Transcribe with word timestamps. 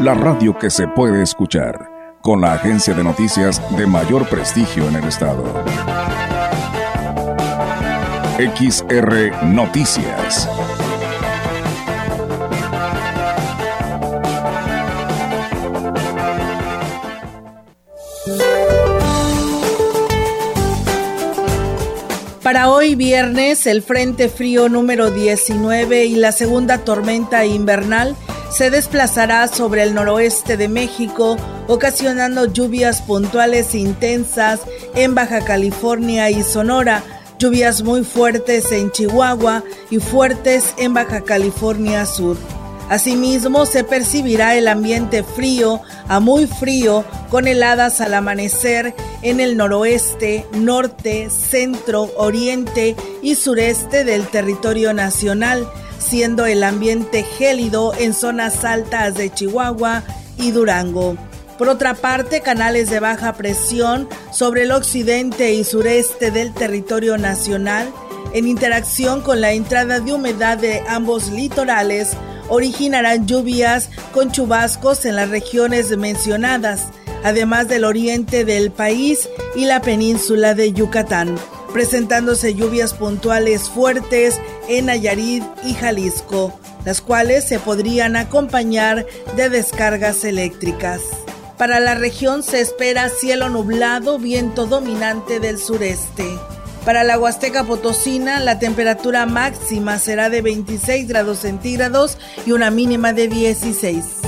la 0.00 0.12
radio 0.12 0.58
que 0.58 0.68
se 0.68 0.86
puede 0.86 1.22
escuchar, 1.22 2.18
con 2.20 2.42
la 2.42 2.52
agencia 2.52 2.92
de 2.92 3.02
noticias 3.02 3.62
de 3.76 3.86
mayor 3.86 4.28
prestigio 4.28 4.86
en 4.88 4.96
el 4.96 5.04
estado. 5.04 5.42
XR 8.38 9.44
Noticias. 9.46 10.48
Para 22.42 22.70
hoy 22.70 22.94
viernes, 22.94 23.66
el 23.66 23.82
Frente 23.82 24.28
Frío 24.28 24.68
número 24.68 25.10
19 25.10 26.04
y 26.04 26.16
la 26.16 26.32
segunda 26.32 26.78
tormenta 26.78 27.46
invernal 27.46 28.14
se 28.50 28.70
desplazará 28.70 29.48
sobre 29.48 29.82
el 29.82 29.94
noroeste 29.94 30.56
de 30.56 30.68
México, 30.68 31.36
ocasionando 31.68 32.46
lluvias 32.46 33.02
puntuales 33.02 33.74
intensas 33.74 34.60
en 34.94 35.14
Baja 35.14 35.44
California 35.44 36.30
y 36.30 36.42
Sonora, 36.42 37.02
lluvias 37.38 37.82
muy 37.82 38.04
fuertes 38.04 38.72
en 38.72 38.90
Chihuahua 38.90 39.62
y 39.90 39.98
fuertes 39.98 40.74
en 40.78 40.94
Baja 40.94 41.22
California 41.22 42.06
Sur. 42.06 42.36
Asimismo, 42.88 43.66
se 43.66 43.82
percibirá 43.82 44.54
el 44.54 44.68
ambiente 44.68 45.24
frío 45.24 45.80
a 46.06 46.20
muy 46.20 46.46
frío 46.46 47.04
con 47.30 47.48
heladas 47.48 48.00
al 48.00 48.14
amanecer 48.14 48.94
en 49.22 49.40
el 49.40 49.56
noroeste, 49.56 50.46
norte, 50.52 51.28
centro, 51.30 52.12
oriente 52.16 52.94
y 53.22 53.34
sureste 53.34 54.04
del 54.04 54.28
territorio 54.28 54.94
nacional, 54.94 55.68
siendo 56.08 56.46
el 56.46 56.62
ambiente 56.62 57.24
gélido 57.24 57.92
en 57.98 58.14
zonas 58.14 58.64
altas 58.64 59.14
de 59.14 59.32
Chihuahua 59.32 60.04
y 60.38 60.52
Durango. 60.52 61.16
Por 61.58 61.68
otra 61.68 61.94
parte, 61.94 62.42
canales 62.42 62.90
de 62.90 63.00
baja 63.00 63.32
presión 63.32 64.08
sobre 64.30 64.64
el 64.64 64.72
occidente 64.72 65.54
y 65.54 65.64
sureste 65.64 66.30
del 66.30 66.52
territorio 66.52 67.16
nacional, 67.16 67.90
en 68.34 68.46
interacción 68.46 69.22
con 69.22 69.40
la 69.40 69.52
entrada 69.52 70.00
de 70.00 70.12
humedad 70.12 70.58
de 70.58 70.82
ambos 70.86 71.30
litorales, 71.30 72.10
originarán 72.48 73.26
lluvias 73.26 73.88
con 74.12 74.30
chubascos 74.30 75.06
en 75.06 75.16
las 75.16 75.30
regiones 75.30 75.96
mencionadas, 75.96 76.84
además 77.24 77.68
del 77.68 77.84
oriente 77.84 78.44
del 78.44 78.70
país 78.70 79.28
y 79.54 79.64
la 79.64 79.80
península 79.80 80.54
de 80.54 80.72
Yucatán, 80.72 81.36
presentándose 81.72 82.54
lluvias 82.54 82.94
puntuales 82.94 83.68
fuertes 83.68 84.40
en 84.68 84.86
Nayarit 84.86 85.44
y 85.64 85.74
Jalisco, 85.74 86.58
las 86.84 87.00
cuales 87.00 87.46
se 87.46 87.58
podrían 87.58 88.16
acompañar 88.16 89.06
de 89.36 89.48
descargas 89.50 90.24
eléctricas. 90.24 91.00
Para 91.58 91.80
la 91.80 91.94
región 91.94 92.42
se 92.42 92.60
espera 92.60 93.08
cielo 93.08 93.48
nublado, 93.48 94.18
viento 94.18 94.66
dominante 94.66 95.40
del 95.40 95.58
sureste. 95.58 96.24
Para 96.84 97.02
la 97.02 97.18
Huasteca 97.18 97.64
Potosina, 97.64 98.38
la 98.40 98.58
temperatura 98.58 99.26
máxima 99.26 99.98
será 99.98 100.30
de 100.30 100.42
26 100.42 101.08
grados 101.08 101.38
centígrados 101.38 102.18
y 102.46 102.52
una 102.52 102.70
mínima 102.70 103.12
de 103.12 103.26
16. 103.26 104.25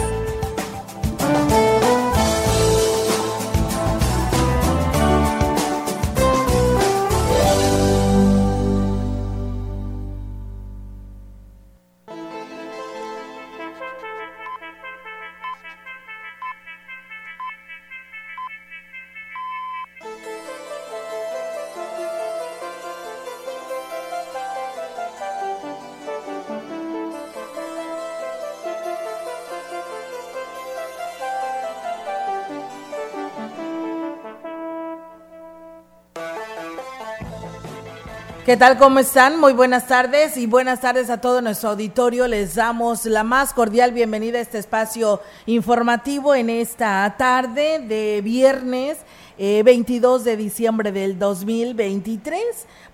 ¿Qué 38.49 38.57
tal? 38.57 38.79
¿Cómo 38.79 38.99
están? 38.99 39.39
Muy 39.39 39.53
buenas 39.53 39.89
tardes 39.89 40.39
y 40.39 40.47
buenas 40.47 40.81
tardes 40.81 41.11
a 41.11 41.21
todo 41.21 41.43
nuestro 41.43 41.69
auditorio. 41.69 42.27
Les 42.27 42.55
damos 42.55 43.05
la 43.05 43.23
más 43.23 43.53
cordial 43.53 43.93
bienvenida 43.93 44.39
a 44.39 44.41
este 44.41 44.57
espacio 44.57 45.21
informativo 45.45 46.35
en 46.35 46.49
esta 46.49 47.15
tarde 47.19 47.79
de 47.81 48.23
viernes 48.23 48.97
22 49.37 50.23
eh, 50.23 50.31
de 50.31 50.37
diciembre 50.39 50.93
del 50.93 51.19
2023. 51.19 52.41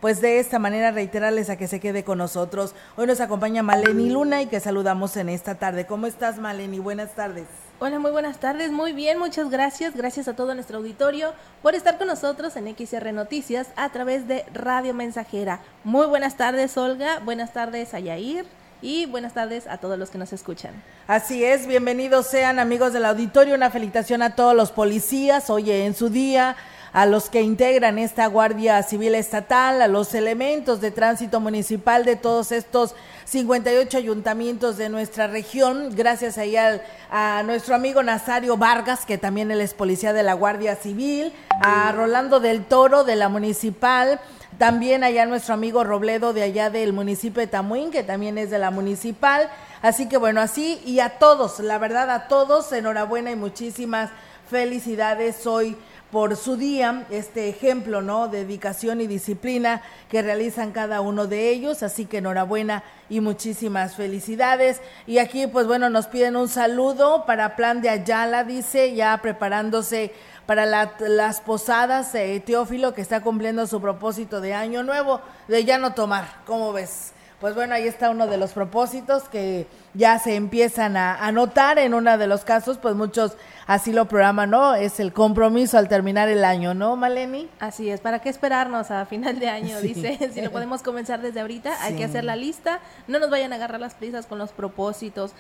Pues 0.00 0.20
de 0.20 0.41
esta 0.41 0.59
manera 0.59 0.91
reiterarles 0.91 1.48
a 1.48 1.56
que 1.56 1.69
se 1.69 1.78
quede 1.78 2.03
con 2.03 2.19
nosotros. 2.19 2.75
Hoy 2.97 3.06
nos 3.06 3.20
acompaña 3.20 3.62
Maleni 3.62 4.10
Luna 4.10 4.43
y 4.43 4.47
que 4.47 4.59
saludamos 4.59 5.16
en 5.16 5.28
esta 5.28 5.54
tarde. 5.54 5.87
¿Cómo 5.87 6.09
estás 6.09 6.37
Maleni? 6.37 6.81
Buenas 6.81 7.14
tardes. 7.14 7.47
Hola, 7.81 7.99
muy 7.99 8.12
buenas 8.12 8.39
tardes, 8.39 8.71
muy 8.71 8.93
bien, 8.93 9.19
muchas 9.19 9.51
gracias, 9.51 9.97
gracias 9.97 10.29
a 10.29 10.37
todo 10.37 10.55
nuestro 10.55 10.79
auditorio 10.79 11.33
por 11.61 11.75
estar 11.75 11.99
con 11.99 12.07
nosotros 12.07 12.55
en 12.55 12.73
XR 12.73 13.12
Noticias 13.12 13.67
a 13.75 13.91
través 13.91 14.29
de 14.29 14.45
Radio 14.55 14.95
Mensajera. 14.95 15.59
Muy 15.83 16.07
buenas 16.07 16.37
tardes, 16.37 16.77
Olga, 16.77 17.19
buenas 17.25 17.53
tardes 17.53 17.93
a 17.93 17.99
Yair. 17.99 18.47
Y 18.81 19.07
buenas 19.07 19.33
tardes 19.33 19.67
a 19.67 19.79
todos 19.79 19.99
los 19.99 20.11
que 20.11 20.19
nos 20.19 20.33
escuchan. 20.35 20.73
Así 21.07 21.43
es, 21.43 21.67
bienvenidos 21.67 22.27
sean 22.27 22.59
amigos 22.59 22.93
del 22.93 23.07
auditorio, 23.07 23.55
una 23.55 23.71
felicitación 23.71 24.21
a 24.21 24.37
todos 24.37 24.55
los 24.55 24.73
policías, 24.73 25.49
oye, 25.49 25.87
en 25.87 25.95
su 25.95 26.11
día 26.11 26.55
a 26.94 27.06
los 27.06 27.28
que 27.28 27.43
integran 27.43 27.99
esta 27.99 28.28
Guardia 28.28 28.81
Civil 28.84 29.16
Estatal, 29.16 29.82
a 29.82 29.88
los 29.88 30.15
elementos 30.15 30.81
de 30.81 30.93
tránsito 30.93 31.41
municipal 31.41 32.05
de 32.05 32.15
todos 32.15 32.53
estos 32.53 32.94
58 33.25 33.99
ayuntamientos 33.99 34.77
de 34.77 34.88
nuestra 34.88 35.27
región, 35.27 35.91
gracias 35.97 36.38
ahí 36.38 36.55
a 36.56 37.43
nuestro 37.43 37.75
amigo 37.75 38.05
Nazario 38.05 38.56
Vargas, 38.56 39.05
que 39.06 39.19
también 39.19 39.50
él 39.50 39.60
es 39.60 39.75
policía 39.75 40.12
de 40.12 40.22
la 40.22 40.34
Guardia 40.34 40.77
Civil, 40.77 41.32
a 41.60 41.91
Rolando 41.91 42.38
del 42.38 42.65
Toro 42.65 43.03
de 43.03 43.16
la 43.16 43.28
Municipal, 43.28 44.21
también 44.59 45.03
allá 45.03 45.26
nuestro 45.26 45.55
amigo 45.55 45.82
Robledo 45.82 46.32
de 46.32 46.44
allá 46.44 46.71
del 46.71 46.93
municipio 46.93 47.41
de 47.41 47.49
Tamuín, 47.49 47.91
que 47.91 48.05
también 48.05 48.38
es 48.38 48.50
de 48.50 48.61
la 48.61 48.71
municipal. 48.71 49.50
Así 49.82 50.09
que 50.09 50.16
bueno, 50.16 50.41
así 50.41 50.81
y 50.84 51.00
a 51.00 51.19
todos, 51.19 51.59
la 51.59 51.78
verdad 51.78 52.09
a 52.11 52.28
todos, 52.28 52.71
enhorabuena 52.71 53.32
y 53.32 53.37
muchísimas 53.37 54.11
felicidades 54.49 55.44
hoy 55.49 55.76
por 56.14 56.36
su 56.36 56.56
día, 56.56 57.06
este 57.10 57.48
ejemplo, 57.48 58.00
¿no? 58.00 58.28
Dedicación 58.28 59.00
y 59.00 59.08
disciplina 59.08 59.82
que 60.08 60.22
realizan 60.22 60.70
cada 60.70 61.00
uno 61.00 61.26
de 61.26 61.50
ellos, 61.50 61.82
así 61.82 62.06
que 62.06 62.19
enhorabuena 62.19 62.84
y 63.08 63.20
muchísimas 63.20 63.97
felicidades. 63.97 64.80
Y 65.08 65.19
aquí, 65.19 65.48
pues 65.48 65.66
bueno, 65.66 65.91
nos 65.91 66.06
piden 66.06 66.36
un 66.36 66.46
saludo 66.46 67.26
para 67.26 67.56
Plan 67.56 67.82
de 67.82 67.88
Ayala, 67.88 68.44
dice, 68.44 68.94
ya 68.94 69.19
preparándose 69.22 70.12
para 70.46 70.66
las 70.66 71.40
posadas, 71.40 72.14
eh, 72.14 72.40
Teófilo, 72.46 72.94
que 72.94 73.00
está 73.00 73.20
cumpliendo 73.20 73.67
su 73.67 73.81
propósito 73.81 74.40
de 74.40 74.55
año 74.55 74.84
nuevo, 74.84 75.20
de 75.49 75.64
ya 75.64 75.78
no 75.78 75.94
tomar, 75.94 76.43
¿cómo 76.46 76.72
ves? 76.72 77.13
Pues 77.40 77.54
bueno, 77.54 77.75
ahí 77.75 77.86
está 77.86 78.10
uno 78.10 78.26
de 78.26 78.36
los 78.36 78.52
propósitos 78.52 79.25
que 79.28 79.66
ya 79.92 80.19
se 80.19 80.34
empiezan 80.34 80.96
a, 80.96 81.16
a 81.25 81.32
notar 81.32 81.78
en 81.78 81.94
uno 81.94 82.16
de 82.16 82.26
los 82.26 82.44
casos, 82.44 82.78
pues 82.78 82.94
muchos 82.94 83.36
así 83.66 83.92
lo 83.92 84.06
programan, 84.06 84.50
¿no? 84.50 84.75
Es 84.75 85.00
el 85.00 85.12
compromiso 85.12 85.78
al 85.78 85.88
terminar 85.88 86.28
el 86.28 86.44
año, 86.44 86.75
¿no, 86.75 86.96
Maleni? 86.96 87.48
Así 87.60 87.90
es, 87.90 88.00
¿para 88.00 88.20
qué 88.20 88.28
esperarnos 88.28 88.90
a 88.90 89.06
final 89.06 89.38
de 89.38 89.48
año? 89.48 89.81
Dice, 89.82 90.19
si 90.32 90.40
lo 90.40 90.50
podemos 90.50 90.82
comenzar 90.82 91.20
desde 91.20 91.40
ahorita, 91.40 91.82
hay 91.82 91.94
que 91.94 92.04
hacer 92.04 92.25
la 92.25 92.36
lista, 92.36 92.81
no 93.06 93.19
nos 93.19 93.31
vayan 93.31 93.52
a 93.52 93.56
agarrar 93.56 93.81
las 93.81 93.94
prisas 93.94 94.26
con 94.26 94.38
los 94.38 94.52
propósitos. 94.52 95.32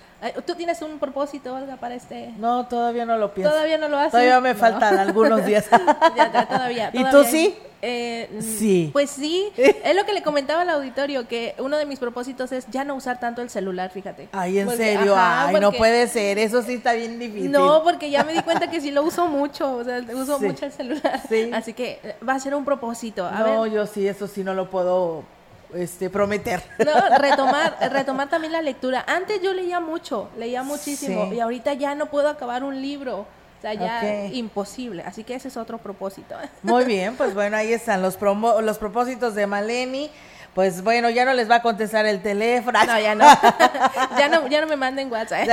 ¿Tú 0.46 0.54
tienes 0.54 0.82
un 0.82 0.98
propósito, 0.98 1.54
Olga, 1.54 1.76
para 1.76 1.94
este? 1.94 2.32
No, 2.38 2.66
todavía 2.66 3.04
no 3.04 3.16
lo 3.16 3.34
pienso. 3.34 3.52
¿Todavía 3.52 3.78
no 3.78 3.88
lo 3.88 3.98
haces? 3.98 4.12
Todavía 4.12 4.40
me 4.40 4.54
faltan 4.54 4.98
algunos 4.98 5.44
días. 5.44 5.66
ya, 6.16 6.46
todavía, 6.48 6.90
¿Y 6.92 7.04
tú 7.10 7.24
sí? 7.24 7.56
Eh, 7.86 8.40
sí. 8.40 8.88
Pues 8.92 9.10
sí, 9.10 9.52
es 9.56 9.94
lo 9.94 10.06
que 10.06 10.14
le 10.14 10.22
comentaba 10.22 10.62
al 10.62 10.70
auditorio, 10.70 11.28
que 11.28 11.54
uno 11.58 11.76
de 11.76 11.84
mis 11.84 11.98
propósitos 11.98 12.50
es 12.52 12.66
ya 12.70 12.82
no 12.82 12.94
usar 12.94 13.20
tanto 13.20 13.42
el 13.42 13.50
celular, 13.50 13.90
fíjate. 13.90 14.28
Ay, 14.32 14.58
en 14.58 14.70
serio, 14.70 15.14
ay, 15.16 15.56
no 15.60 15.70
puede 15.70 16.08
ser, 16.08 16.38
eso 16.38 16.62
sí 16.62 16.74
está 16.74 16.94
bien 16.94 17.18
difícil. 17.18 17.52
No, 17.52 17.82
porque 17.84 18.10
ya 18.10 18.24
me 18.24 18.32
di 18.32 18.40
cuenta 18.40 18.70
que 18.70 18.80
sí 18.80 18.90
lo 18.90 19.02
uso 19.02 19.26
mucho, 19.26 19.76
o 19.76 19.84
sea, 19.84 20.02
uso 20.14 20.38
mucho 20.40 20.64
el 20.64 20.72
celular. 20.72 21.20
Sí. 21.28 21.50
Así 21.52 21.74
que 21.74 22.00
eh, 22.02 22.16
va 22.26 22.34
a 22.34 22.40
ser 22.40 22.54
un 22.54 22.64
propósito. 22.64 23.30
no, 23.30 23.66
yo 23.66 23.86
sí, 23.86 24.08
eso 24.08 24.26
sí 24.26 24.42
no 24.42 24.54
lo 24.54 24.70
puedo 24.70 25.24
este, 25.74 26.08
prometer. 26.08 26.62
No, 26.78 27.18
retomar, 27.18 27.76
retomar 27.92 28.30
también 28.30 28.52
la 28.52 28.62
lectura. 28.62 29.04
Antes 29.06 29.42
yo 29.42 29.52
leía 29.52 29.80
mucho, 29.80 30.30
leía 30.38 30.62
muchísimo, 30.62 31.30
y 31.34 31.40
ahorita 31.40 31.74
ya 31.74 31.94
no 31.94 32.06
puedo 32.06 32.28
acabar 32.30 32.64
un 32.64 32.80
libro 32.80 33.26
sea, 33.72 33.74
ya 33.74 34.26
imposible. 34.26 35.02
Así 35.02 35.24
que 35.24 35.34
ese 35.34 35.48
es 35.48 35.56
otro 35.56 35.78
propósito. 35.78 36.34
Muy 36.62 36.84
bien, 36.84 37.16
pues 37.16 37.34
bueno, 37.34 37.56
ahí 37.56 37.72
están 37.72 38.02
los, 38.02 38.18
los 38.20 38.78
propósitos 38.78 39.34
de 39.34 39.46
Maleni. 39.46 40.10
Pues 40.54 40.84
bueno, 40.84 41.10
ya 41.10 41.24
no 41.24 41.34
les 41.34 41.50
va 41.50 41.56
a 41.56 41.62
contestar 41.62 42.06
el 42.06 42.22
teléfono. 42.22 42.78
No, 42.86 43.00
ya 43.00 43.16
no. 43.16 43.24
ya 44.18 44.28
no, 44.28 44.46
ya 44.46 44.60
no 44.60 44.68
me 44.68 44.76
manden 44.76 45.10
WhatsApp. 45.10 45.48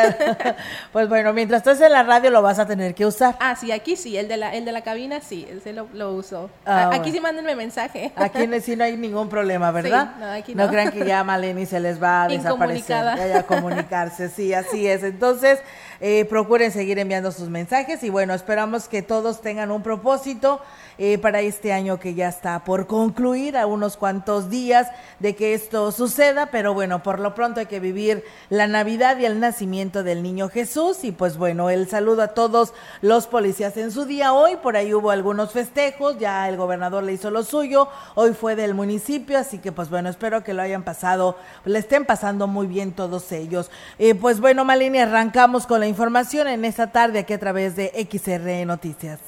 pues 0.94 1.10
bueno, 1.10 1.34
mientras 1.34 1.62
estás 1.62 1.82
en 1.82 1.92
la 1.92 2.04
radio 2.04 2.30
lo 2.30 2.44
vas 2.44 2.60
a 2.60 2.68
tener 2.68 2.94
que 2.94 3.08
usar. 3.08 3.36
Ah, 3.40 3.56
sí, 3.56 3.72
aquí 3.72 3.96
sí, 3.96 4.16
el 4.16 4.28
de 4.28 4.38
la, 4.38 4.54
el 4.54 4.64
de 4.64 4.72
la 4.72 4.82
cabina 4.82 5.20
sí, 5.20 5.48
ese 5.50 5.74
lo, 5.74 5.88
lo 5.94 6.14
uso. 6.14 6.52
Ah, 6.68 6.92
aquí 6.94 7.12
sí 7.12 7.20
mándenme 7.20 7.56
mensaje. 7.56 8.12
Aquí 8.16 8.48
sí 8.62 8.76
no 8.76 8.84
hay 8.84 8.96
ningún 8.96 9.28
problema, 9.28 9.72
¿verdad? 9.72 10.12
no, 10.20 10.32
aquí 10.32 10.54
no. 10.54 10.66
No 10.66 10.70
crean 10.70 10.92
que 10.92 11.04
ya 11.04 11.24
Maleni 11.24 11.66
se 11.66 11.80
les 11.80 12.02
va 12.02 12.26
a 12.26 12.28
desaparecer. 12.28 13.04
Ya, 13.18 13.44
comunicarse, 13.44 14.30
sí, 14.30 14.54
así 14.54 14.88
es. 14.88 15.02
Entonces, 15.02 15.60
eh, 16.04 16.26
procuren 16.26 16.72
seguir 16.72 16.98
enviando 16.98 17.32
sus 17.32 17.50
mensajes 17.50 18.04
y 18.04 18.10
bueno, 18.10 18.34
esperamos 18.34 18.88
que 18.88 19.04
todos 19.04 19.40
tengan 19.42 19.70
un 19.70 19.84
propósito 19.84 20.60
eh, 20.98 21.20
para 21.20 21.42
este 21.42 21.72
año 21.72 22.00
que 22.00 22.16
ya 22.16 22.28
está 22.28 22.64
por 22.64 22.88
concluir, 22.88 23.56
a 23.56 23.68
unos 23.68 23.98
cuantos 23.98 24.50
días 24.50 24.88
de 25.20 25.36
que 25.36 25.54
esto 25.54 25.92
suceda, 25.92 26.48
pero 26.48 26.74
bueno, 26.74 27.04
por 27.04 27.20
lo 27.20 27.36
pronto 27.36 27.60
hay 27.60 27.68
que 27.68 27.80
vivir 27.80 28.24
la 28.50 28.68
Navidad 28.68 29.20
y 29.20 29.26
el 29.26 29.40
nacimiento 29.40 30.02
del 30.02 30.24
niño 30.24 30.50
Jesús 30.50 31.04
y 31.04 31.12
pues 31.12 31.38
bueno, 31.38 31.70
el 31.70 31.88
saludo 31.88 32.24
a 32.24 32.30
todos 32.30 32.74
los 33.02 33.28
policías 33.28 33.78
en 33.78 33.92
su 33.92 34.06
día 34.06 34.34
hoy, 34.34 34.56
por 34.56 34.76
ahí 34.78 34.96
hubo 34.96 35.12
algunos 35.12 35.52
festejos, 35.52 36.18
ya 36.18 36.50
el 36.50 36.58
gobernador 36.58 37.04
le 37.04 37.14
hizo 37.14 37.30
lo 37.30 37.44
suyo, 37.44 37.88
hoy 38.16 38.34
fue 38.34 38.56
del 38.56 38.74
municipio, 38.74 39.38
así 39.38 39.60
que 39.60 39.72
pues 39.72 39.92
bueno, 39.92 40.10
espero 40.10 40.44
que 40.44 40.56
lo 40.56 40.64
hayan 40.64 40.82
pasado, 40.82 41.38
le 41.64 41.78
estén 41.78 42.06
pasando 42.06 42.48
muy 42.48 42.66
bien 42.66 42.92
todos 42.92 43.32
ellos. 43.32 43.70
Eh, 44.00 44.16
pues 44.16 44.40
bueno, 44.40 44.66
Malini, 44.66 44.98
arrancamos 44.98 45.68
con 45.68 45.80
la 45.80 45.91
información 45.92 46.48
en 46.48 46.64
esta 46.64 46.88
tarde 46.88 47.20
aquí 47.20 47.34
a 47.34 47.40
través 47.40 47.76
de 47.76 47.92
XR 48.10 48.66
Noticias. 48.66 49.20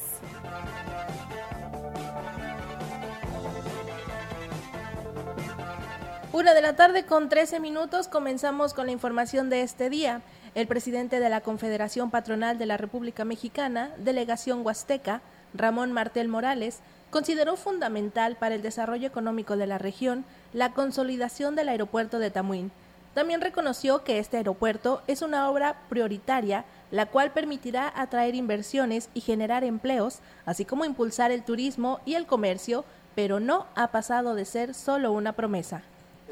Una 6.32 6.54
de 6.54 6.62
la 6.62 6.76
tarde 6.76 7.06
con 7.06 7.28
13 7.28 7.60
minutos 7.60 8.08
comenzamos 8.08 8.74
con 8.74 8.86
la 8.86 8.94
información 8.94 9.50
de 9.50 9.62
este 9.62 9.90
día. 9.90 10.22
El 10.56 10.68
presidente 10.68 11.20
de 11.20 11.30
la 11.30 11.42
Confederación 11.42 12.12
Patronal 12.12 12.58
de 12.58 12.66
la 12.66 12.78
República 12.78 13.26
Mexicana, 13.26 13.92
Delegación 13.98 14.66
Huasteca, 14.66 15.22
Ramón 15.54 15.92
Martel 15.92 16.30
Morales, 16.30 16.80
consideró 17.10 17.58
fundamental 17.58 18.38
para 18.38 18.56
el 18.56 18.62
desarrollo 18.62 19.08
económico 19.08 19.58
de 19.58 19.68
la 19.68 19.80
región 19.80 20.24
la 20.54 20.72
consolidación 20.72 21.56
del 21.56 21.70
aeropuerto 21.70 22.20
de 22.20 22.32
Tamuín, 22.32 22.72
también 23.14 23.42
reconoció 23.42 24.04
que 24.04 24.20
este 24.20 24.38
aeropuerto 24.38 25.02
es 25.08 25.22
una 25.22 25.50
obra 25.50 25.82
prioritaria, 25.90 26.66
la 26.92 27.06
cual 27.06 27.32
permitirá 27.32 27.92
atraer 27.96 28.36
inversiones 28.36 29.10
y 29.14 29.22
generar 29.22 29.64
empleos, 29.64 30.20
así 30.46 30.66
como 30.66 30.86
impulsar 30.86 31.32
el 31.32 31.44
turismo 31.44 32.00
y 32.06 32.16
el 32.16 32.26
comercio, 32.26 32.86
pero 33.16 33.40
no 33.40 33.68
ha 33.76 33.92
pasado 33.92 34.36
de 34.36 34.46
ser 34.46 34.74
solo 34.74 35.12
una 35.12 35.34
promesa. 35.34 35.84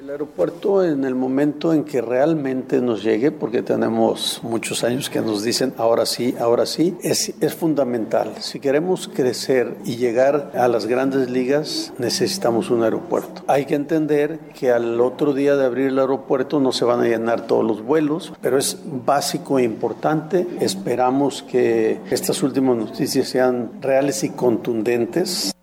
El 0.01 0.09
aeropuerto 0.09 0.83
en 0.83 1.03
el 1.03 1.13
momento 1.13 1.75
en 1.75 1.83
que 1.83 2.01
realmente 2.01 2.81
nos 2.81 3.03
llegue, 3.03 3.29
porque 3.29 3.61
tenemos 3.61 4.41
muchos 4.41 4.83
años 4.83 5.11
que 5.11 5.21
nos 5.21 5.43
dicen 5.43 5.75
ahora 5.77 6.07
sí, 6.07 6.33
ahora 6.39 6.65
sí, 6.65 6.97
es, 7.03 7.35
fundamental. 7.53 8.33
Si 8.39 8.59
queremos 8.59 9.07
crecer 9.07 9.77
y 9.85 9.97
llegar 9.97 10.53
a 10.55 10.67
las 10.67 10.87
grandes 10.87 11.29
ligas, 11.29 11.93
necesitamos 11.99 12.71
un 12.71 12.81
aeropuerto. 12.81 13.43
Hay 13.45 13.65
que 13.65 13.75
entender 13.75 14.39
que 14.59 14.71
al 14.71 14.99
otro 14.99 15.35
día 15.35 15.55
de 15.55 15.65
abrir 15.65 15.89
el 15.89 15.99
aeropuerto 15.99 16.59
no 16.59 16.71
se 16.71 16.83
van 16.83 17.01
a 17.01 17.07
llenar 17.07 17.45
todos 17.45 17.63
los 17.63 17.83
vuelos, 17.83 18.33
pero 18.41 18.57
es 18.57 18.79
básico 19.05 19.59
e 19.59 19.63
importante. 19.63 20.47
Esperamos 20.61 21.43
que 21.43 21.99
estas 22.09 22.41
últimas 22.41 22.75
noticias 22.75 23.27
sean 23.27 23.79
reales 23.81 24.23
y 24.23 24.29
contundentes 24.31 25.53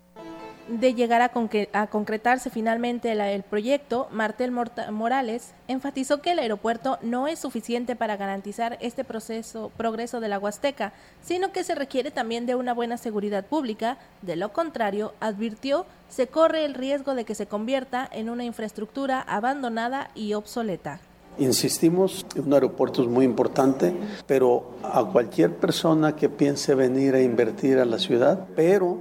de 0.69 0.93
llegar 0.93 1.21
a, 1.21 1.87
concretarse 1.87 2.49
finalmente 2.49 3.11
el, 3.11 3.43
proyecto, 3.43 4.07
Martel 4.11 4.51
Morales 4.51 5.53
enfatizó 5.67 6.21
que 6.21 6.31
el 6.31 6.39
aeropuerto 6.39 6.99
no 7.01 7.27
es 7.27 7.39
suficiente 7.39 7.95
para 7.95 8.17
garantizar 8.17 8.77
este 8.79 9.03
proceso, 9.03 9.71
progreso 9.75 10.19
de 10.19 10.27
la 10.27 10.37
Huasteca, 10.37 10.93
sino 11.21 11.51
que 11.51 11.63
se 11.63 11.75
requiere 11.75 12.11
también 12.11 12.45
de 12.45 12.55
una 12.55 12.73
buena 12.73 12.97
seguridad 12.97 13.45
pública. 13.45 13.97
De 14.21 14.35
lo 14.35 14.53
contrario, 14.53 15.13
advirtió, 15.19 15.87
se 16.07 16.27
corre 16.27 16.65
el 16.65 16.75
riesgo 16.75 17.15
de 17.15 17.25
que 17.25 17.35
se 17.35 17.47
convierta 17.47 18.07
en 18.11 18.29
una 18.29 18.43
infraestructura 18.43 19.21
abandonada 19.21 20.11
y 20.13 20.33
obsoleta. 20.33 20.99
Insistimos, 21.39 22.25
un 22.35 22.53
aeropuerto 22.53 23.01
es 23.01 23.07
muy 23.07 23.23
importante, 23.23 23.93
pero 24.27 24.71
a 24.83 25.05
cualquier 25.05 25.55
persona 25.55 26.15
que 26.15 26.27
piense 26.27 26.75
venir 26.75 27.15
a 27.15 27.21
invertir 27.21 27.79
a 27.79 27.85
la 27.85 27.97
ciudad, 27.97 28.45
pero 28.55 28.97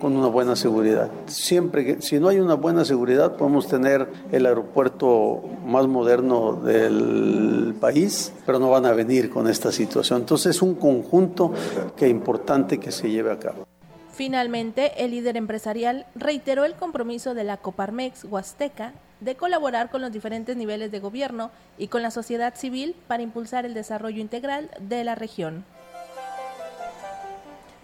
con 0.00 0.16
una 0.16 0.28
buena 0.28 0.54
seguridad. 0.54 1.10
Siempre 1.26 1.84
que, 1.84 2.02
si 2.02 2.20
no 2.20 2.28
hay 2.28 2.38
una 2.38 2.54
buena 2.54 2.84
seguridad, 2.84 3.36
podemos 3.36 3.66
tener 3.66 4.08
el 4.30 4.46
aeropuerto 4.46 5.42
más 5.66 5.88
moderno 5.88 6.52
del 6.54 7.74
país, 7.80 8.32
pero 8.46 8.58
no 8.60 8.70
van 8.70 8.86
a 8.86 8.92
venir 8.92 9.28
con 9.28 9.48
esta 9.48 9.72
situación. 9.72 10.20
Entonces 10.20 10.56
es 10.56 10.62
un 10.62 10.76
conjunto 10.76 11.52
que 11.96 12.06
es 12.06 12.10
importante 12.10 12.78
que 12.78 12.92
se 12.92 13.10
lleve 13.10 13.32
a 13.32 13.38
cabo. 13.38 13.66
Finalmente, 14.12 15.02
el 15.02 15.12
líder 15.12 15.36
empresarial 15.36 16.06
reiteró 16.14 16.64
el 16.64 16.74
compromiso 16.74 17.34
de 17.34 17.44
la 17.44 17.56
Coparmex 17.56 18.24
Huasteca 18.24 18.92
de 19.22 19.36
colaborar 19.36 19.90
con 19.90 20.02
los 20.02 20.12
diferentes 20.12 20.56
niveles 20.56 20.90
de 20.90 21.00
gobierno 21.00 21.50
y 21.78 21.88
con 21.88 22.02
la 22.02 22.10
sociedad 22.10 22.54
civil 22.56 22.96
para 23.06 23.22
impulsar 23.22 23.64
el 23.64 23.74
desarrollo 23.74 24.20
integral 24.20 24.70
de 24.80 25.04
la 25.04 25.14
región. 25.14 25.64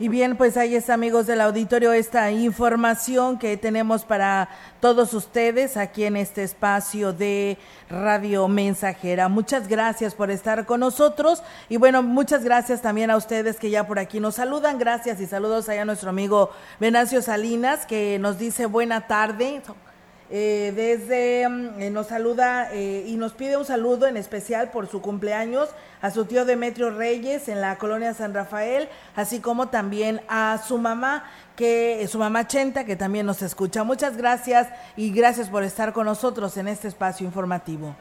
Y 0.00 0.06
bien, 0.06 0.36
pues 0.36 0.56
ahí 0.56 0.76
está, 0.76 0.94
amigos 0.94 1.26
del 1.26 1.40
auditorio, 1.40 1.92
esta 1.92 2.30
información 2.30 3.36
que 3.36 3.56
tenemos 3.56 4.04
para 4.04 4.48
todos 4.80 5.12
ustedes 5.12 5.76
aquí 5.76 6.04
en 6.04 6.16
este 6.16 6.44
espacio 6.44 7.12
de 7.12 7.58
Radio 7.90 8.46
Mensajera. 8.46 9.28
Muchas 9.28 9.66
gracias 9.66 10.14
por 10.14 10.30
estar 10.30 10.66
con 10.66 10.78
nosotros 10.80 11.42
y 11.68 11.78
bueno, 11.78 12.04
muchas 12.04 12.44
gracias 12.44 12.80
también 12.80 13.10
a 13.10 13.16
ustedes 13.16 13.58
que 13.58 13.70
ya 13.70 13.88
por 13.88 13.98
aquí 13.98 14.20
nos 14.20 14.36
saludan. 14.36 14.78
Gracias 14.78 15.20
y 15.20 15.26
saludos 15.26 15.68
allá 15.68 15.82
a 15.82 15.84
nuestro 15.84 16.10
amigo 16.10 16.52
Venancio 16.78 17.20
Salinas 17.20 17.84
que 17.84 18.20
nos 18.20 18.38
dice 18.38 18.66
buena 18.66 19.08
tarde. 19.08 19.62
Eh, 20.30 20.72
desde 20.76 21.48
mm, 21.48 21.80
eh, 21.80 21.90
nos 21.90 22.08
saluda 22.08 22.68
eh, 22.72 23.04
y 23.06 23.16
nos 23.16 23.32
pide 23.32 23.56
un 23.56 23.64
saludo 23.64 24.06
en 24.06 24.18
especial 24.18 24.70
por 24.70 24.86
su 24.86 25.00
cumpleaños 25.00 25.70
a 26.02 26.10
su 26.10 26.26
tío 26.26 26.44
Demetrio 26.44 26.90
Reyes 26.90 27.48
en 27.48 27.62
la 27.62 27.78
colonia 27.78 28.12
San 28.12 28.34
Rafael, 28.34 28.88
así 29.16 29.40
como 29.40 29.68
también 29.68 30.20
a 30.28 30.60
su 30.66 30.76
mamá 30.76 31.24
que 31.56 32.06
su 32.10 32.18
mamá 32.18 32.46
Chenta 32.46 32.84
que 32.84 32.94
también 32.94 33.24
nos 33.24 33.40
escucha. 33.40 33.84
Muchas 33.84 34.16
gracias 34.16 34.68
y 34.96 35.10
gracias 35.12 35.48
por 35.48 35.64
estar 35.64 35.94
con 35.94 36.04
nosotros 36.04 36.56
en 36.58 36.68
este 36.68 36.88
espacio 36.88 37.26
informativo. 37.26 37.96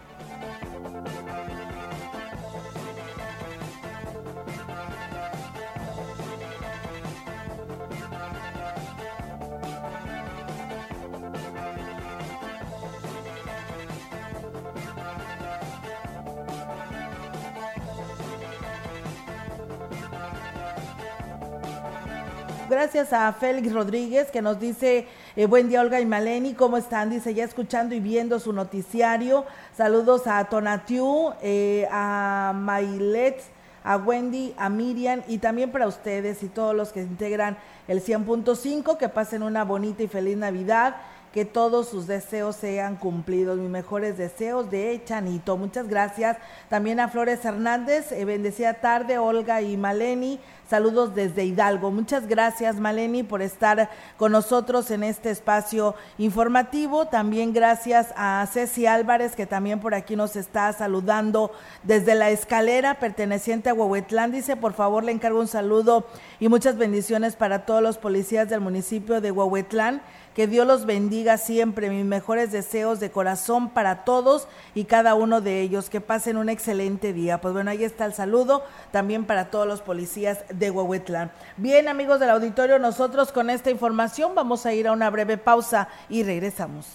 Gracias 22.70 23.14
a 23.14 23.32
Félix 23.32 23.72
Rodríguez 23.72 24.30
que 24.30 24.42
nos 24.42 24.60
dice, 24.60 25.08
eh, 25.38 25.46
buen 25.46 25.70
día 25.70 25.80
Olga 25.80 26.02
y 26.02 26.06
Maleni, 26.06 26.54
¿cómo 26.54 26.76
están? 26.76 27.10
Dice, 27.10 27.34
ya 27.34 27.46
escuchando 27.46 27.96
y 27.96 28.02
viendo 28.02 28.40
su 28.40 28.52
noticiario. 28.52 29.46
Saludos 29.78 30.28
a 30.28 30.44
Tonatiu, 30.46 31.32
eh, 31.42 31.88
a 31.90 32.52
Mailet, 32.54 33.42
a 33.86 33.96
Wendy, 33.96 34.54
a 34.58 34.68
Miriam 34.68 35.22
y 35.30 35.38
también 35.38 35.72
para 35.72 35.88
ustedes 35.88 36.44
y 36.44 36.50
todos 36.50 36.76
los 36.76 36.92
que 36.92 37.04
integran 37.04 37.58
el 37.88 38.04
100.5, 38.04 38.98
que 38.98 39.08
pasen 39.08 39.44
una 39.44 39.64
bonita 39.64 40.04
y 40.04 40.10
feliz 40.10 40.36
Navidad 40.36 40.98
que 41.38 41.46
todos 41.46 41.90
sus 41.90 42.08
deseos 42.08 42.56
sean 42.56 42.96
cumplidos. 42.96 43.60
Mis 43.60 43.70
mejores 43.70 44.18
deseos 44.18 44.72
de 44.72 45.00
Chanito. 45.06 45.56
Muchas 45.56 45.88
gracias. 45.88 46.38
También 46.68 47.00
a 47.00 47.10
Flores 47.10 47.46
Hernández, 47.46 48.12
eh, 48.12 48.26
bendecida 48.26 48.76
tarde, 48.76 49.20
Olga 49.20 49.62
y 49.62 49.78
Maleni. 49.78 50.40
Saludos 50.70 51.16
desde 51.16 51.46
Hidalgo. 51.46 51.92
Muchas 51.92 52.28
gracias, 52.28 52.76
Maleni, 52.76 53.24
por 53.24 53.42
estar 53.42 53.90
con 54.18 54.34
nosotros 54.34 54.92
en 54.92 55.02
este 55.02 55.30
espacio 55.30 55.96
informativo. 56.18 57.06
También 57.06 57.54
gracias 57.54 58.08
a 58.18 58.46
Ceci 58.52 58.86
Álvarez, 58.86 59.38
que 59.38 59.46
también 59.46 59.80
por 59.80 59.96
aquí 59.96 60.18
nos 60.18 60.36
está 60.36 60.74
saludando 60.74 61.52
desde 61.84 62.16
la 62.16 62.32
escalera 62.32 63.00
perteneciente 63.00 63.70
a 63.70 63.74
Huehuetlán. 63.74 64.34
Dice, 64.34 64.58
por 64.58 64.74
favor, 64.74 65.06
le 65.06 65.14
encargo 65.14 65.40
un 65.40 65.48
saludo 65.48 66.06
y 66.38 66.50
muchas 66.50 66.78
bendiciones 66.78 67.38
para 67.38 67.66
todos 67.66 67.82
los 67.82 67.98
policías 67.98 68.50
del 68.50 68.60
municipio 68.60 69.22
de 69.22 69.32
Huehuetlán 69.32 70.02
que 70.38 70.46
Dios 70.46 70.68
los 70.68 70.86
bendiga 70.86 71.40
siempre. 71.40 71.90
Mis 71.90 72.06
mejores 72.06 72.52
deseos 72.52 73.00
de 73.00 73.10
corazón 73.10 73.72
para 73.72 74.04
todos 74.06 74.48
y 74.76 74.84
cada 74.84 75.16
uno 75.16 75.42
de 75.42 75.62
ellos. 75.62 75.90
Que 75.90 76.00
pasen 76.00 76.38
un 76.38 76.48
excelente 76.48 77.12
día. 77.12 77.42
Pues 77.42 77.56
bueno, 77.56 77.72
ahí 77.72 77.84
está 77.84 78.06
el 78.06 78.14
saludo 78.14 78.64
también 78.92 79.26
para 79.26 79.50
todos 79.50 79.66
los 79.66 79.82
policías 79.82 80.44
de 80.58 80.72
Huehuetlán. 80.72 81.32
Bien, 81.58 81.88
amigos 81.88 82.20
del 82.20 82.30
auditorio, 82.30 82.80
nosotros 82.80 83.32
con 83.32 83.50
esta 83.50 83.70
información 83.70 84.36
vamos 84.36 84.66
a 84.66 84.74
ir 84.74 84.88
a 84.88 84.92
una 84.92 85.10
breve 85.10 85.38
pausa 85.38 85.88
y 86.10 86.24
regresamos. 86.24 86.86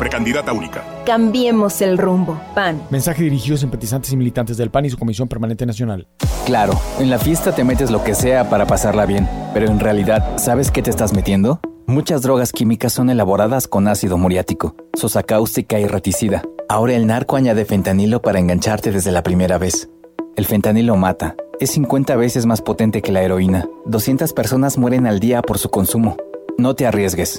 precandidata 0.00 0.52
única. 0.54 0.82
Cambiemos 1.04 1.82
el 1.82 1.98
rumbo. 1.98 2.40
PAN. 2.54 2.82
Mensaje 2.88 3.22
dirigido 3.22 3.56
a 3.56 3.58
simpatizantes 3.58 4.10
y 4.12 4.16
militantes 4.16 4.56
del 4.56 4.70
PAN 4.70 4.86
y 4.86 4.90
su 4.90 4.96
Comisión 4.96 5.28
Permanente 5.28 5.66
Nacional. 5.66 6.08
Claro, 6.46 6.72
en 6.98 7.10
la 7.10 7.18
fiesta 7.18 7.54
te 7.54 7.64
metes 7.64 7.90
lo 7.90 8.02
que 8.02 8.14
sea 8.14 8.48
para 8.48 8.66
pasarla 8.66 9.04
bien, 9.04 9.28
pero 9.52 9.66
en 9.66 9.78
realidad, 9.78 10.38
¿sabes 10.38 10.70
qué 10.70 10.80
te 10.80 10.88
estás 10.88 11.12
metiendo? 11.12 11.60
Muchas 11.86 12.22
drogas 12.22 12.52
químicas 12.52 12.94
son 12.94 13.10
elaboradas 13.10 13.68
con 13.68 13.88
ácido 13.88 14.16
muriático, 14.16 14.74
sosa 14.94 15.22
cáustica 15.22 15.78
y 15.78 15.86
reticida. 15.86 16.42
Ahora 16.68 16.94
el 16.94 17.06
narco 17.06 17.36
añade 17.36 17.66
fentanilo 17.66 18.22
para 18.22 18.38
engancharte 18.38 18.92
desde 18.92 19.12
la 19.12 19.22
primera 19.22 19.58
vez. 19.58 19.90
El 20.34 20.46
fentanilo 20.46 20.96
mata. 20.96 21.36
Es 21.58 21.72
50 21.72 22.16
veces 22.16 22.46
más 22.46 22.62
potente 22.62 23.02
que 23.02 23.12
la 23.12 23.22
heroína. 23.22 23.68
200 23.84 24.32
personas 24.32 24.78
mueren 24.78 25.06
al 25.06 25.20
día 25.20 25.42
por 25.42 25.58
su 25.58 25.68
consumo. 25.68 26.16
No 26.56 26.74
te 26.74 26.86
arriesgues. 26.86 27.38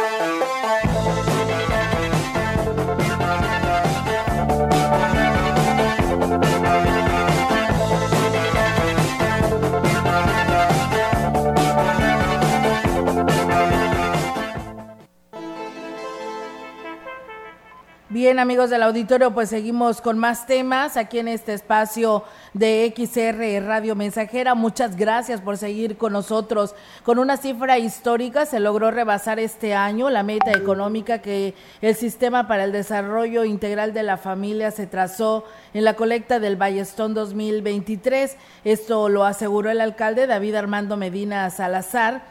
Bien, 18.21 18.37
amigos 18.37 18.69
del 18.69 18.83
auditorio, 18.83 19.33
pues 19.33 19.49
seguimos 19.49 19.99
con 19.99 20.19
más 20.19 20.45
temas 20.45 20.95
aquí 20.95 21.17
en 21.17 21.27
este 21.27 21.55
espacio 21.55 22.23
de 22.53 22.93
XR 22.95 23.65
Radio 23.65 23.95
Mensajera. 23.95 24.53
Muchas 24.53 24.95
gracias 24.95 25.41
por 25.41 25.57
seguir 25.57 25.97
con 25.97 26.13
nosotros. 26.13 26.75
Con 27.01 27.17
una 27.17 27.37
cifra 27.37 27.79
histórica 27.79 28.45
se 28.45 28.59
logró 28.59 28.91
rebasar 28.91 29.39
este 29.39 29.73
año 29.73 30.11
la 30.11 30.21
meta 30.21 30.51
económica 30.51 31.17
que 31.17 31.55
el 31.81 31.95
Sistema 31.95 32.47
para 32.47 32.65
el 32.65 32.71
Desarrollo 32.71 33.43
Integral 33.43 33.91
de 33.91 34.03
la 34.03 34.17
Familia 34.17 34.69
se 34.69 34.85
trazó 34.85 35.43
en 35.73 35.83
la 35.83 35.95
colecta 35.95 36.39
del 36.39 36.57
Ballestón 36.57 37.15
2023. 37.15 38.37
Esto 38.63 39.09
lo 39.09 39.25
aseguró 39.25 39.71
el 39.71 39.81
alcalde 39.81 40.27
David 40.27 40.53
Armando 40.53 40.95
Medina 40.95 41.49
Salazar 41.49 42.21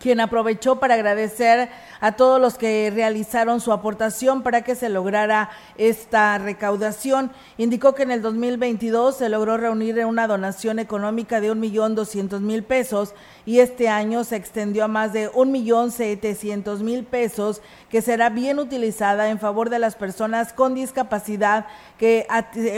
quien 0.00 0.18
aprovechó 0.18 0.80
para 0.80 0.94
agradecer 0.94 1.68
a 2.00 2.12
todos 2.12 2.40
los 2.40 2.56
que 2.56 2.90
realizaron 2.92 3.60
su 3.60 3.70
aportación 3.70 4.42
para 4.42 4.62
que 4.62 4.74
se 4.74 4.88
lograra 4.88 5.50
esta 5.76 6.38
recaudación. 6.38 7.30
Indicó 7.58 7.94
que 7.94 8.04
en 8.04 8.10
el 8.10 8.22
2022 8.22 9.18
se 9.18 9.28
logró 9.28 9.58
reunir 9.58 10.04
una 10.06 10.26
donación 10.26 10.78
económica 10.78 11.40
de 11.40 11.50
un 11.50 11.60
millón 11.60 11.94
doscientos 11.94 12.40
mil 12.40 12.64
pesos 12.64 13.14
y 13.44 13.58
este 13.58 13.88
año 13.88 14.24
se 14.24 14.36
extendió 14.36 14.84
a 14.84 14.88
más 14.88 15.12
de 15.12 15.30
un 15.34 15.52
millón 15.52 15.90
setecientos 15.90 16.82
mil 16.82 17.04
pesos 17.04 17.60
que 17.90 18.00
será 18.00 18.30
bien 18.30 18.58
utilizada 18.58 19.28
en 19.28 19.38
favor 19.38 19.68
de 19.68 19.78
las 19.78 19.96
personas 19.96 20.54
con 20.54 20.74
discapacidad 20.74 21.66
que 21.98 22.26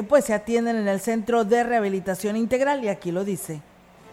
pues 0.09 0.25
se 0.25 0.35
atienden 0.35 0.77
en 0.77 0.89
el 0.89 0.99
Centro 0.99 1.45
de 1.45 1.63
Rehabilitación 1.63 2.37
Integral 2.37 2.83
y 2.83 2.89
aquí 2.89 3.13
lo 3.13 3.25
dice. 3.25 3.63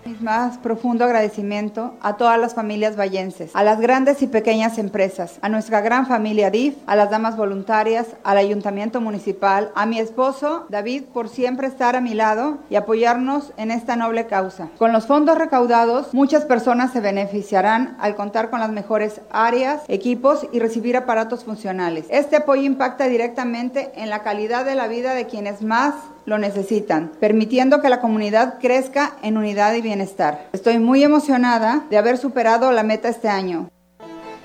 Mi 0.05 0.15
más 0.21 0.57
profundo 0.57 1.03
agradecimiento 1.05 1.93
a 2.01 2.15
todas 2.17 2.39
las 2.39 2.53
familias 2.53 2.97
vallenses, 2.97 3.51
a 3.53 3.63
las 3.63 3.79
grandes 3.79 4.21
y 4.21 4.27
pequeñas 4.27 4.77
empresas, 4.77 5.39
a 5.41 5.49
nuestra 5.49 5.81
gran 5.81 6.07
familia 6.07 6.49
DIF, 6.49 6.75
a 6.87 6.95
las 6.95 7.09
damas 7.09 7.35
voluntarias, 7.35 8.07
al 8.23 8.37
ayuntamiento 8.37 9.01
municipal, 9.01 9.71
a 9.75 9.85
mi 9.85 9.99
esposo 9.99 10.65
David 10.69 11.03
por 11.13 11.29
siempre 11.29 11.67
estar 11.67 11.95
a 11.95 12.01
mi 12.01 12.13
lado 12.13 12.59
y 12.69 12.75
apoyarnos 12.75 13.51
en 13.57 13.71
esta 13.71 13.95
noble 13.95 14.25
causa. 14.27 14.69
Con 14.77 14.93
los 14.93 15.05
fondos 15.05 15.37
recaudados, 15.37 16.13
muchas 16.13 16.45
personas 16.45 16.93
se 16.93 17.01
beneficiarán 17.01 17.97
al 17.99 18.15
contar 18.15 18.49
con 18.49 18.59
las 18.59 18.71
mejores 18.71 19.21
áreas, 19.31 19.81
equipos 19.87 20.47
y 20.51 20.59
recibir 20.59 20.95
aparatos 20.95 21.43
funcionales. 21.43 22.05
Este 22.09 22.37
apoyo 22.37 22.63
impacta 22.63 23.07
directamente 23.07 23.91
en 23.95 24.09
la 24.09 24.23
calidad 24.23 24.65
de 24.65 24.75
la 24.75 24.87
vida 24.87 25.13
de 25.13 25.27
quienes 25.27 25.61
más 25.61 25.93
lo 26.25 26.37
necesitan, 26.37 27.11
permitiendo 27.19 27.81
que 27.81 27.89
la 27.89 28.01
comunidad 28.01 28.59
crezca 28.59 29.13
en 29.21 29.37
unidad 29.37 29.73
y 29.73 29.81
bienestar. 29.81 30.47
Estoy 30.53 30.79
muy 30.79 31.03
emocionada 31.03 31.85
de 31.89 31.97
haber 31.97 32.17
superado 32.17 32.71
la 32.71 32.83
meta 32.83 33.09
este 33.09 33.29
año. 33.29 33.69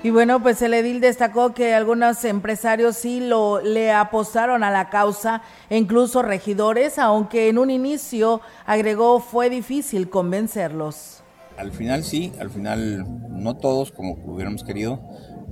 Y 0.03 0.11
bueno, 0.11 0.39
pues 0.39 0.61
el 0.61 0.75
edil 0.75 1.01
destacó 1.01 1.55
que 1.55 1.73
algunos 1.73 2.23
empresarios 2.25 2.95
sí 2.95 3.21
lo 3.21 3.59
le 3.59 3.91
apostaron 3.91 4.63
a 4.63 4.69
la 4.69 4.91
causa, 4.91 5.41
e 5.67 5.77
incluso 5.77 6.21
regidores, 6.21 6.99
aunque 6.99 7.49
en 7.49 7.57
un 7.57 7.71
inicio 7.71 8.39
agregó 8.67 9.19
fue 9.19 9.49
difícil 9.49 10.07
convencerlos. 10.07 11.23
Al 11.57 11.71
final 11.71 12.03
sí, 12.03 12.31
al 12.39 12.49
final 12.49 13.05
no 13.29 13.55
todos 13.57 13.91
como 13.91 14.13
hubiéramos 14.25 14.63
querido, 14.63 15.01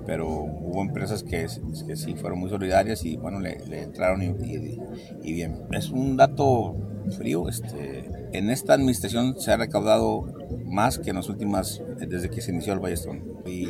pero 0.05 0.27
hubo 0.27 0.81
empresas 0.81 1.24
que, 1.24 1.48
que 1.88 1.95
sí 1.95 2.15
fueron 2.15 2.39
muy 2.39 2.50
solidarias 2.50 3.05
y 3.05 3.17
bueno, 3.17 3.39
le, 3.39 3.57
entraron 3.81 4.22
y, 4.22 5.33
bien. 5.33 5.62
Es 5.72 5.89
un 5.89 6.17
dato 6.17 6.75
frío, 7.17 7.48
este, 7.50 8.10
en 8.33 8.50
esta 8.50 8.74
administración 8.74 9.39
se 9.39 9.51
ha 9.51 9.57
recaudado 9.57 10.25
más 10.65 11.00
que 11.00 11.12
en 11.12 11.17
las 11.17 11.29
últimas, 11.29 11.81
desde 12.00 12.29
que 12.29 12.41
se 12.41 12.51
inició 12.51 12.74
el 12.74 12.79
Ballestón. 12.79 13.24
Y 13.45 13.67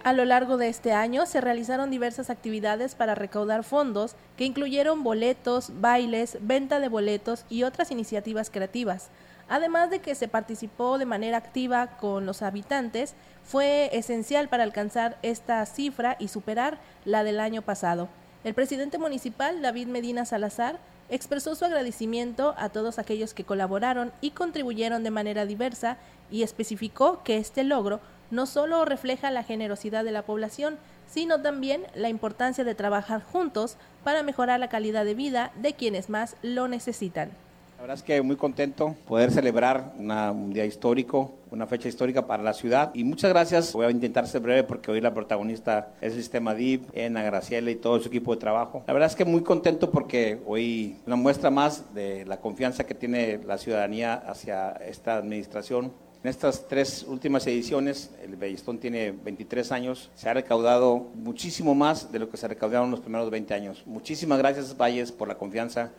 A 0.04 0.12
lo 0.12 0.24
largo 0.24 0.58
de 0.58 0.68
este 0.68 0.92
año 0.92 1.26
se 1.26 1.40
realizaron 1.40 1.90
diversas 1.90 2.30
actividades 2.30 2.94
para 2.94 3.16
recaudar 3.16 3.64
fondos 3.64 4.14
que 4.36 4.44
incluyeron 4.44 5.02
boletos, 5.02 5.72
bailes, 5.80 6.38
venta 6.40 6.78
de 6.78 6.88
boletos 6.88 7.44
y 7.48 7.64
otras 7.64 7.90
iniciativas 7.90 8.48
creativas. 8.48 9.08
Además 9.48 9.90
de 9.90 9.98
que 9.98 10.14
se 10.14 10.28
participó 10.28 10.98
de 10.98 11.04
manera 11.04 11.36
activa 11.36 11.88
con 11.98 12.26
los 12.26 12.42
habitantes, 12.42 13.14
fue 13.42 13.90
esencial 13.92 14.48
para 14.48 14.62
alcanzar 14.62 15.18
esta 15.22 15.66
cifra 15.66 16.14
y 16.20 16.28
superar 16.28 16.78
la 17.04 17.24
del 17.24 17.40
año 17.40 17.62
pasado. 17.62 18.08
El 18.44 18.54
presidente 18.54 18.98
municipal, 18.98 19.62
David 19.62 19.88
Medina 19.88 20.24
Salazar, 20.24 20.78
expresó 21.08 21.54
su 21.54 21.64
agradecimiento 21.64 22.54
a 22.58 22.68
todos 22.68 22.98
aquellos 22.98 23.34
que 23.34 23.44
colaboraron 23.44 24.12
y 24.20 24.32
contribuyeron 24.32 25.02
de 25.02 25.10
manera 25.10 25.46
diversa 25.46 25.98
y 26.30 26.42
especificó 26.42 27.22
que 27.22 27.38
este 27.38 27.64
logro 27.64 28.00
no 28.30 28.46
solo 28.46 28.84
refleja 28.84 29.30
la 29.30 29.42
generosidad 29.42 30.04
de 30.04 30.12
la 30.12 30.22
población, 30.22 30.78
sino 31.06 31.40
también 31.40 31.86
la 31.94 32.10
importancia 32.10 32.64
de 32.64 32.74
trabajar 32.74 33.22
juntos 33.22 33.76
para 34.04 34.22
mejorar 34.22 34.60
la 34.60 34.68
calidad 34.68 35.04
de 35.04 35.14
vida 35.14 35.52
de 35.56 35.74
quienes 35.74 36.10
más 36.10 36.36
lo 36.42 36.68
necesitan. 36.68 37.30
La 37.78 37.82
verdad 37.82 37.96
es 37.98 38.02
que 38.02 38.20
muy 38.22 38.34
contento 38.34 38.96
poder 39.06 39.30
celebrar 39.30 39.92
un 39.96 40.52
día 40.52 40.64
histórico, 40.64 41.36
una 41.52 41.64
fecha 41.64 41.88
histórica 41.88 42.26
para 42.26 42.42
la 42.42 42.52
ciudad. 42.52 42.90
Y 42.92 43.04
muchas 43.04 43.30
gracias. 43.30 43.72
Voy 43.72 43.86
a 43.86 43.90
intentar 43.92 44.26
ser 44.26 44.40
breve 44.40 44.64
porque 44.64 44.90
hoy 44.90 45.00
la 45.00 45.14
protagonista 45.14 45.92
es 46.00 46.14
el 46.14 46.18
sistema 46.18 46.56
DIP, 46.56 46.88
Ena, 46.92 47.22
Graciela 47.22 47.70
y 47.70 47.76
todo 47.76 48.00
su 48.00 48.08
equipo 48.08 48.34
de 48.34 48.40
trabajo. 48.40 48.82
La 48.88 48.92
verdad 48.92 49.08
es 49.08 49.14
que 49.14 49.24
muy 49.24 49.44
contento 49.44 49.92
porque 49.92 50.40
hoy 50.44 50.96
una 51.06 51.14
muestra 51.14 51.50
más 51.50 51.94
de 51.94 52.24
la 52.26 52.40
confianza 52.40 52.84
que 52.84 52.96
tiene 52.96 53.38
la 53.46 53.58
ciudadanía 53.58 54.14
hacia 54.14 54.72
esta 54.72 55.16
administración. 55.16 55.92
En 56.24 56.30
estas 56.30 56.66
tres 56.66 57.04
últimas 57.04 57.46
ediciones, 57.46 58.10
el 58.24 58.34
Bellestón 58.34 58.78
tiene 58.78 59.12
23 59.12 59.70
años, 59.70 60.10
se 60.16 60.28
ha 60.28 60.34
recaudado 60.34 61.12
muchísimo 61.14 61.76
más 61.76 62.10
de 62.10 62.18
lo 62.18 62.28
que 62.28 62.38
se 62.38 62.48
recaudaron 62.48 62.90
los 62.90 62.98
primeros 62.98 63.30
20 63.30 63.54
años. 63.54 63.84
Muchísimas 63.86 64.38
gracias, 64.38 64.76
Valles, 64.76 65.12
por 65.12 65.28
la 65.28 65.38
confianza 65.38 65.92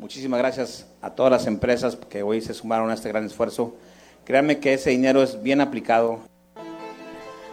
Muchísimas 0.00 0.38
gracias 0.38 0.86
a 1.02 1.10
todas 1.10 1.30
las 1.30 1.46
empresas 1.46 1.94
que 1.94 2.22
hoy 2.22 2.40
se 2.40 2.54
sumaron 2.54 2.88
a 2.88 2.94
este 2.94 3.10
gran 3.10 3.26
esfuerzo. 3.26 3.76
Créanme 4.24 4.58
que 4.58 4.72
ese 4.72 4.88
dinero 4.88 5.22
es 5.22 5.42
bien 5.42 5.60
aplicado. 5.60 6.20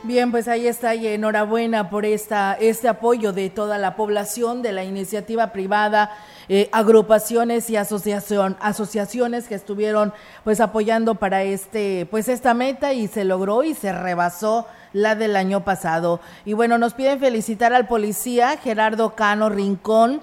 Bien, 0.03 0.31
pues 0.31 0.47
ahí 0.47 0.65
está 0.65 0.95
y 0.95 1.07
enhorabuena 1.07 1.89
por 1.89 2.05
esta, 2.05 2.53
este 2.53 2.87
apoyo 2.87 3.33
de 3.33 3.49
toda 3.49 3.77
la 3.77 3.97
población, 3.97 4.61
de 4.61 4.71
la 4.71 4.85
iniciativa 4.85 5.51
privada, 5.51 6.11
eh, 6.47 6.69
agrupaciones 6.71 7.69
y 7.69 7.75
asociación, 7.75 8.55
asociaciones 8.61 9.49
que 9.49 9.55
estuvieron 9.55 10.13
pues 10.45 10.61
apoyando 10.61 11.15
para 11.15 11.43
este, 11.43 12.07
pues 12.09 12.29
esta 12.29 12.53
meta 12.53 12.93
y 12.93 13.09
se 13.09 13.25
logró 13.25 13.63
y 13.63 13.73
se 13.73 13.91
rebasó 13.91 14.67
la 14.93 15.15
del 15.15 15.35
año 15.35 15.65
pasado. 15.65 16.21
Y 16.45 16.53
bueno, 16.53 16.77
nos 16.77 16.93
piden 16.93 17.19
felicitar 17.19 17.73
al 17.73 17.87
policía 17.87 18.55
Gerardo 18.55 19.15
Cano 19.15 19.49
Rincón, 19.49 20.21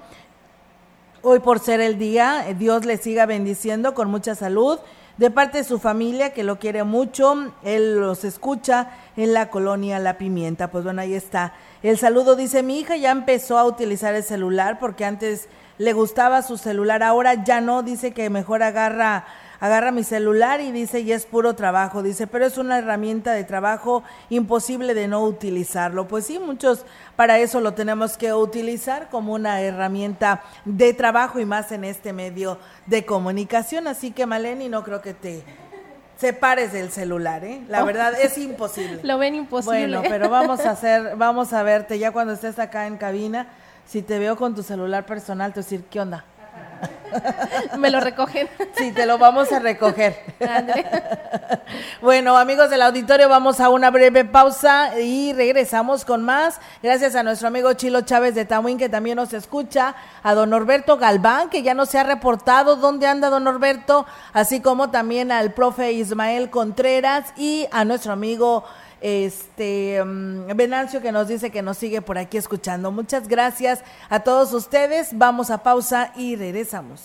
hoy 1.24 1.40
por 1.40 1.58
ser 1.58 1.80
el 1.80 1.98
día. 1.98 2.48
Eh, 2.48 2.54
Dios 2.54 2.84
le 2.84 2.96
siga 2.96 3.26
bendiciendo 3.26 3.94
con 3.94 4.10
mucha 4.10 4.34
salud. 4.34 4.78
De 5.16 5.30
parte 5.30 5.58
de 5.58 5.64
su 5.64 5.78
familia, 5.78 6.34
que 6.34 6.42
lo 6.42 6.58
quiere 6.58 6.82
mucho, 6.82 7.52
él 7.62 8.00
los 8.00 8.24
escucha 8.24 8.90
en 9.16 9.32
la 9.32 9.48
colonia 9.48 10.00
La 10.00 10.18
Pimienta. 10.18 10.70
Pues 10.70 10.82
bueno, 10.82 11.02
ahí 11.02 11.14
está. 11.14 11.54
El 11.82 11.98
saludo 11.98 12.34
dice, 12.34 12.62
mi 12.62 12.80
hija 12.80 12.96
ya 12.96 13.12
empezó 13.12 13.56
a 13.58 13.64
utilizar 13.64 14.14
el 14.14 14.24
celular 14.24 14.78
porque 14.80 15.04
antes 15.04 15.48
le 15.78 15.92
gustaba 15.92 16.42
su 16.42 16.56
celular, 16.56 17.02
ahora 17.02 17.44
ya 17.44 17.60
no, 17.60 17.82
dice 17.82 18.12
que 18.12 18.30
mejor 18.30 18.62
agarra 18.62 19.24
agarra 19.60 19.90
mi 19.92 20.04
celular 20.04 20.60
y 20.60 20.72
dice, 20.72 21.00
y 21.00 21.12
es 21.12 21.26
puro 21.26 21.54
trabajo, 21.54 22.02
dice, 22.02 22.26
pero 22.26 22.46
es 22.46 22.58
una 22.58 22.78
herramienta 22.78 23.32
de 23.32 23.44
trabajo 23.44 24.02
imposible 24.30 24.94
de 24.94 25.08
no 25.08 25.22
utilizarlo. 25.24 26.06
Pues 26.08 26.26
sí, 26.26 26.38
muchos 26.38 26.84
para 27.16 27.38
eso 27.38 27.60
lo 27.60 27.74
tenemos 27.74 28.16
que 28.16 28.32
utilizar 28.32 29.08
como 29.10 29.32
una 29.34 29.60
herramienta 29.60 30.42
de 30.64 30.92
trabajo 30.94 31.40
y 31.40 31.44
más 31.44 31.72
en 31.72 31.84
este 31.84 32.12
medio 32.12 32.58
de 32.86 33.04
comunicación. 33.04 33.86
Así 33.86 34.10
que 34.10 34.26
Maleni, 34.26 34.68
no 34.68 34.82
creo 34.84 35.00
que 35.00 35.14
te 35.14 35.42
separes 36.16 36.72
del 36.72 36.90
celular, 36.90 37.44
¿eh? 37.44 37.62
La 37.68 37.82
Oh. 37.82 37.86
verdad 37.86 38.12
es 38.20 38.38
imposible. 38.38 39.00
Lo 39.02 39.18
ven 39.18 39.34
imposible. 39.34 39.86
Bueno, 39.98 40.02
pero 40.08 40.28
vamos 40.30 40.60
a 40.60 40.70
hacer, 40.70 41.16
vamos 41.16 41.52
a 41.52 41.62
verte 41.62 41.98
ya 41.98 42.12
cuando 42.12 42.32
estés 42.34 42.58
acá 42.58 42.86
en 42.86 42.96
cabina. 42.96 43.48
Si 43.86 44.00
te 44.00 44.18
veo 44.18 44.36
con 44.36 44.54
tu 44.54 44.62
celular 44.62 45.04
personal, 45.06 45.52
te 45.52 45.60
voy 45.60 45.62
a 45.62 45.64
decir, 45.70 45.84
¿qué 45.90 46.00
onda? 46.00 46.24
Me 47.78 47.90
lo 47.90 48.00
recogen. 48.00 48.48
Sí, 48.76 48.92
te 48.92 49.06
lo 49.06 49.18
vamos 49.18 49.52
a 49.52 49.58
recoger. 49.58 50.16
Bueno, 52.00 52.36
amigos 52.36 52.70
del 52.70 52.82
auditorio, 52.82 53.28
vamos 53.28 53.60
a 53.60 53.68
una 53.68 53.90
breve 53.90 54.24
pausa 54.24 54.98
y 54.98 55.32
regresamos 55.32 56.04
con 56.04 56.22
más. 56.22 56.60
Gracias 56.82 57.14
a 57.14 57.22
nuestro 57.22 57.48
amigo 57.48 57.72
Chilo 57.72 58.02
Chávez 58.02 58.34
de 58.34 58.44
Tamuín, 58.44 58.78
que 58.78 58.88
también 58.88 59.16
nos 59.16 59.32
escucha, 59.32 59.94
a 60.22 60.34
don 60.34 60.50
Norberto 60.50 60.96
Galván, 60.98 61.50
que 61.50 61.62
ya 61.62 61.74
no 61.74 61.86
se 61.86 61.98
ha 61.98 62.04
reportado 62.04 62.76
dónde 62.76 63.06
anda 63.06 63.30
don 63.30 63.44
Norberto, 63.44 64.06
así 64.32 64.60
como 64.60 64.90
también 64.90 65.32
al 65.32 65.52
profe 65.52 65.92
Ismael 65.92 66.50
Contreras 66.50 67.32
y 67.36 67.66
a 67.72 67.84
nuestro 67.84 68.12
amigo 68.12 68.64
este 69.04 70.02
mm, 70.02 70.56
Venancio 70.56 71.02
que 71.02 71.12
nos 71.12 71.28
dice 71.28 71.50
que 71.50 71.60
nos 71.60 71.76
sigue 71.76 72.00
por 72.00 72.16
aquí 72.16 72.38
escuchando. 72.38 72.90
Muchas 72.90 73.28
gracias 73.28 73.84
a 74.08 74.20
todos 74.20 74.54
ustedes. 74.54 75.10
Vamos 75.12 75.50
a 75.50 75.62
pausa 75.62 76.10
y 76.16 76.36
regresamos. 76.36 77.02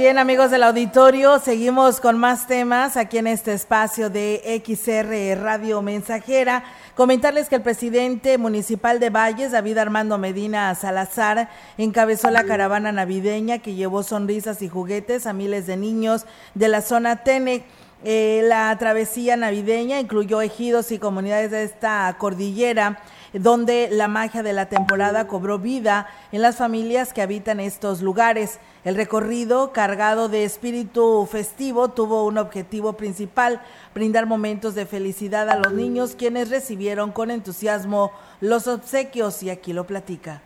Bien, 0.00 0.16
amigos 0.16 0.52
del 0.52 0.62
auditorio, 0.62 1.40
seguimos 1.40 1.98
con 1.98 2.18
más 2.18 2.46
temas 2.46 2.96
aquí 2.96 3.18
en 3.18 3.26
este 3.26 3.52
espacio 3.52 4.10
de 4.10 4.62
XR 4.64 5.42
Radio 5.42 5.82
Mensajera. 5.82 6.62
Comentarles 6.94 7.48
que 7.48 7.56
el 7.56 7.62
presidente 7.62 8.38
municipal 8.38 9.00
de 9.00 9.10
Valles, 9.10 9.50
David 9.50 9.76
Armando 9.76 10.16
Medina 10.16 10.72
Salazar, 10.76 11.50
encabezó 11.78 12.30
la 12.30 12.44
caravana 12.44 12.92
navideña 12.92 13.58
que 13.58 13.74
llevó 13.74 14.04
sonrisas 14.04 14.62
y 14.62 14.68
juguetes 14.68 15.26
a 15.26 15.32
miles 15.32 15.66
de 15.66 15.76
niños 15.76 16.26
de 16.54 16.68
la 16.68 16.80
zona 16.80 17.24
Tenec. 17.24 17.64
Eh, 18.04 18.42
la 18.44 18.78
travesía 18.78 19.36
navideña 19.36 19.98
incluyó 19.98 20.40
ejidos 20.40 20.92
y 20.92 21.00
comunidades 21.00 21.50
de 21.50 21.64
esta 21.64 22.14
cordillera 22.20 23.00
donde 23.32 23.88
la 23.90 24.08
magia 24.08 24.42
de 24.42 24.52
la 24.52 24.68
temporada 24.68 25.26
cobró 25.26 25.58
vida 25.58 26.06
en 26.32 26.42
las 26.42 26.56
familias 26.56 27.12
que 27.12 27.22
habitan 27.22 27.60
estos 27.60 28.02
lugares. 28.02 28.58
El 28.84 28.94
recorrido, 28.94 29.72
cargado 29.72 30.28
de 30.28 30.44
espíritu 30.44 31.28
festivo, 31.30 31.88
tuvo 31.88 32.24
un 32.24 32.38
objetivo 32.38 32.94
principal, 32.94 33.60
brindar 33.94 34.26
momentos 34.26 34.74
de 34.74 34.86
felicidad 34.86 35.50
a 35.50 35.56
los 35.56 35.72
niños 35.72 36.14
quienes 36.16 36.50
recibieron 36.50 37.12
con 37.12 37.30
entusiasmo 37.30 38.12
los 38.40 38.66
obsequios 38.66 39.42
y 39.42 39.50
aquí 39.50 39.72
lo 39.72 39.86
platica. 39.86 40.42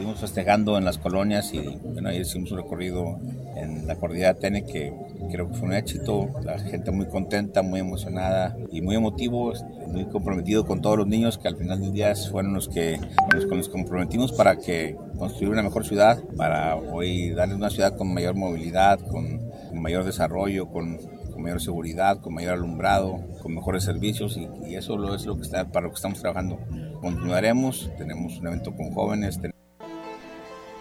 Seguimos 0.00 0.20
festejando 0.20 0.78
en 0.78 0.86
las 0.86 0.96
colonias 0.96 1.52
y 1.52 1.58
bueno, 1.60 2.10
hicimos 2.10 2.50
un 2.52 2.56
recorrido 2.56 3.18
en 3.54 3.86
la 3.86 3.96
cordillera 3.96 4.32
Tene 4.32 4.64
que 4.64 4.94
creo 5.30 5.50
que 5.50 5.58
fue 5.58 5.68
un 5.68 5.74
éxito, 5.74 6.30
la 6.42 6.58
gente 6.58 6.90
muy 6.90 7.04
contenta, 7.04 7.60
muy 7.60 7.80
emocionada 7.80 8.56
y 8.72 8.80
muy 8.80 8.96
emotivo, 8.96 9.52
muy 9.88 10.06
comprometido 10.06 10.64
con 10.64 10.80
todos 10.80 10.96
los 10.96 11.06
niños 11.06 11.36
que 11.36 11.48
al 11.48 11.56
final 11.58 11.82
del 11.82 11.92
día 11.92 12.14
fueron 12.14 12.54
los 12.54 12.66
que 12.66 12.98
los, 13.34 13.46
nos 13.46 13.68
comprometimos 13.68 14.32
para 14.32 14.56
que 14.56 14.96
construir 15.18 15.52
una 15.52 15.62
mejor 15.62 15.84
ciudad, 15.84 16.18
para 16.34 16.76
hoy 16.76 17.32
darles 17.32 17.58
una 17.58 17.68
ciudad 17.68 17.94
con 17.94 18.14
mayor 18.14 18.34
movilidad, 18.34 18.98
con, 19.00 19.50
mayor 19.74 20.04
desarrollo, 20.04 20.70
con, 20.70 20.98
mayor 21.36 21.60
seguridad, 21.60 22.20
con 22.20 22.32
mayor 22.32 22.54
alumbrado, 22.54 23.20
con 23.42 23.54
mejores 23.54 23.84
servicios 23.84 24.38
y, 24.38 24.74
eso 24.74 25.14
es 25.14 25.26
lo 25.26 25.36
que 25.36 25.42
está, 25.42 25.70
para 25.70 25.84
lo 25.84 25.92
que 25.92 25.96
estamos 25.96 26.20
trabajando. 26.20 26.58
Continuaremos, 27.02 27.90
tenemos 27.98 28.38
un 28.38 28.46
evento 28.46 28.74
con 28.74 28.92
jóvenes. 28.92 29.38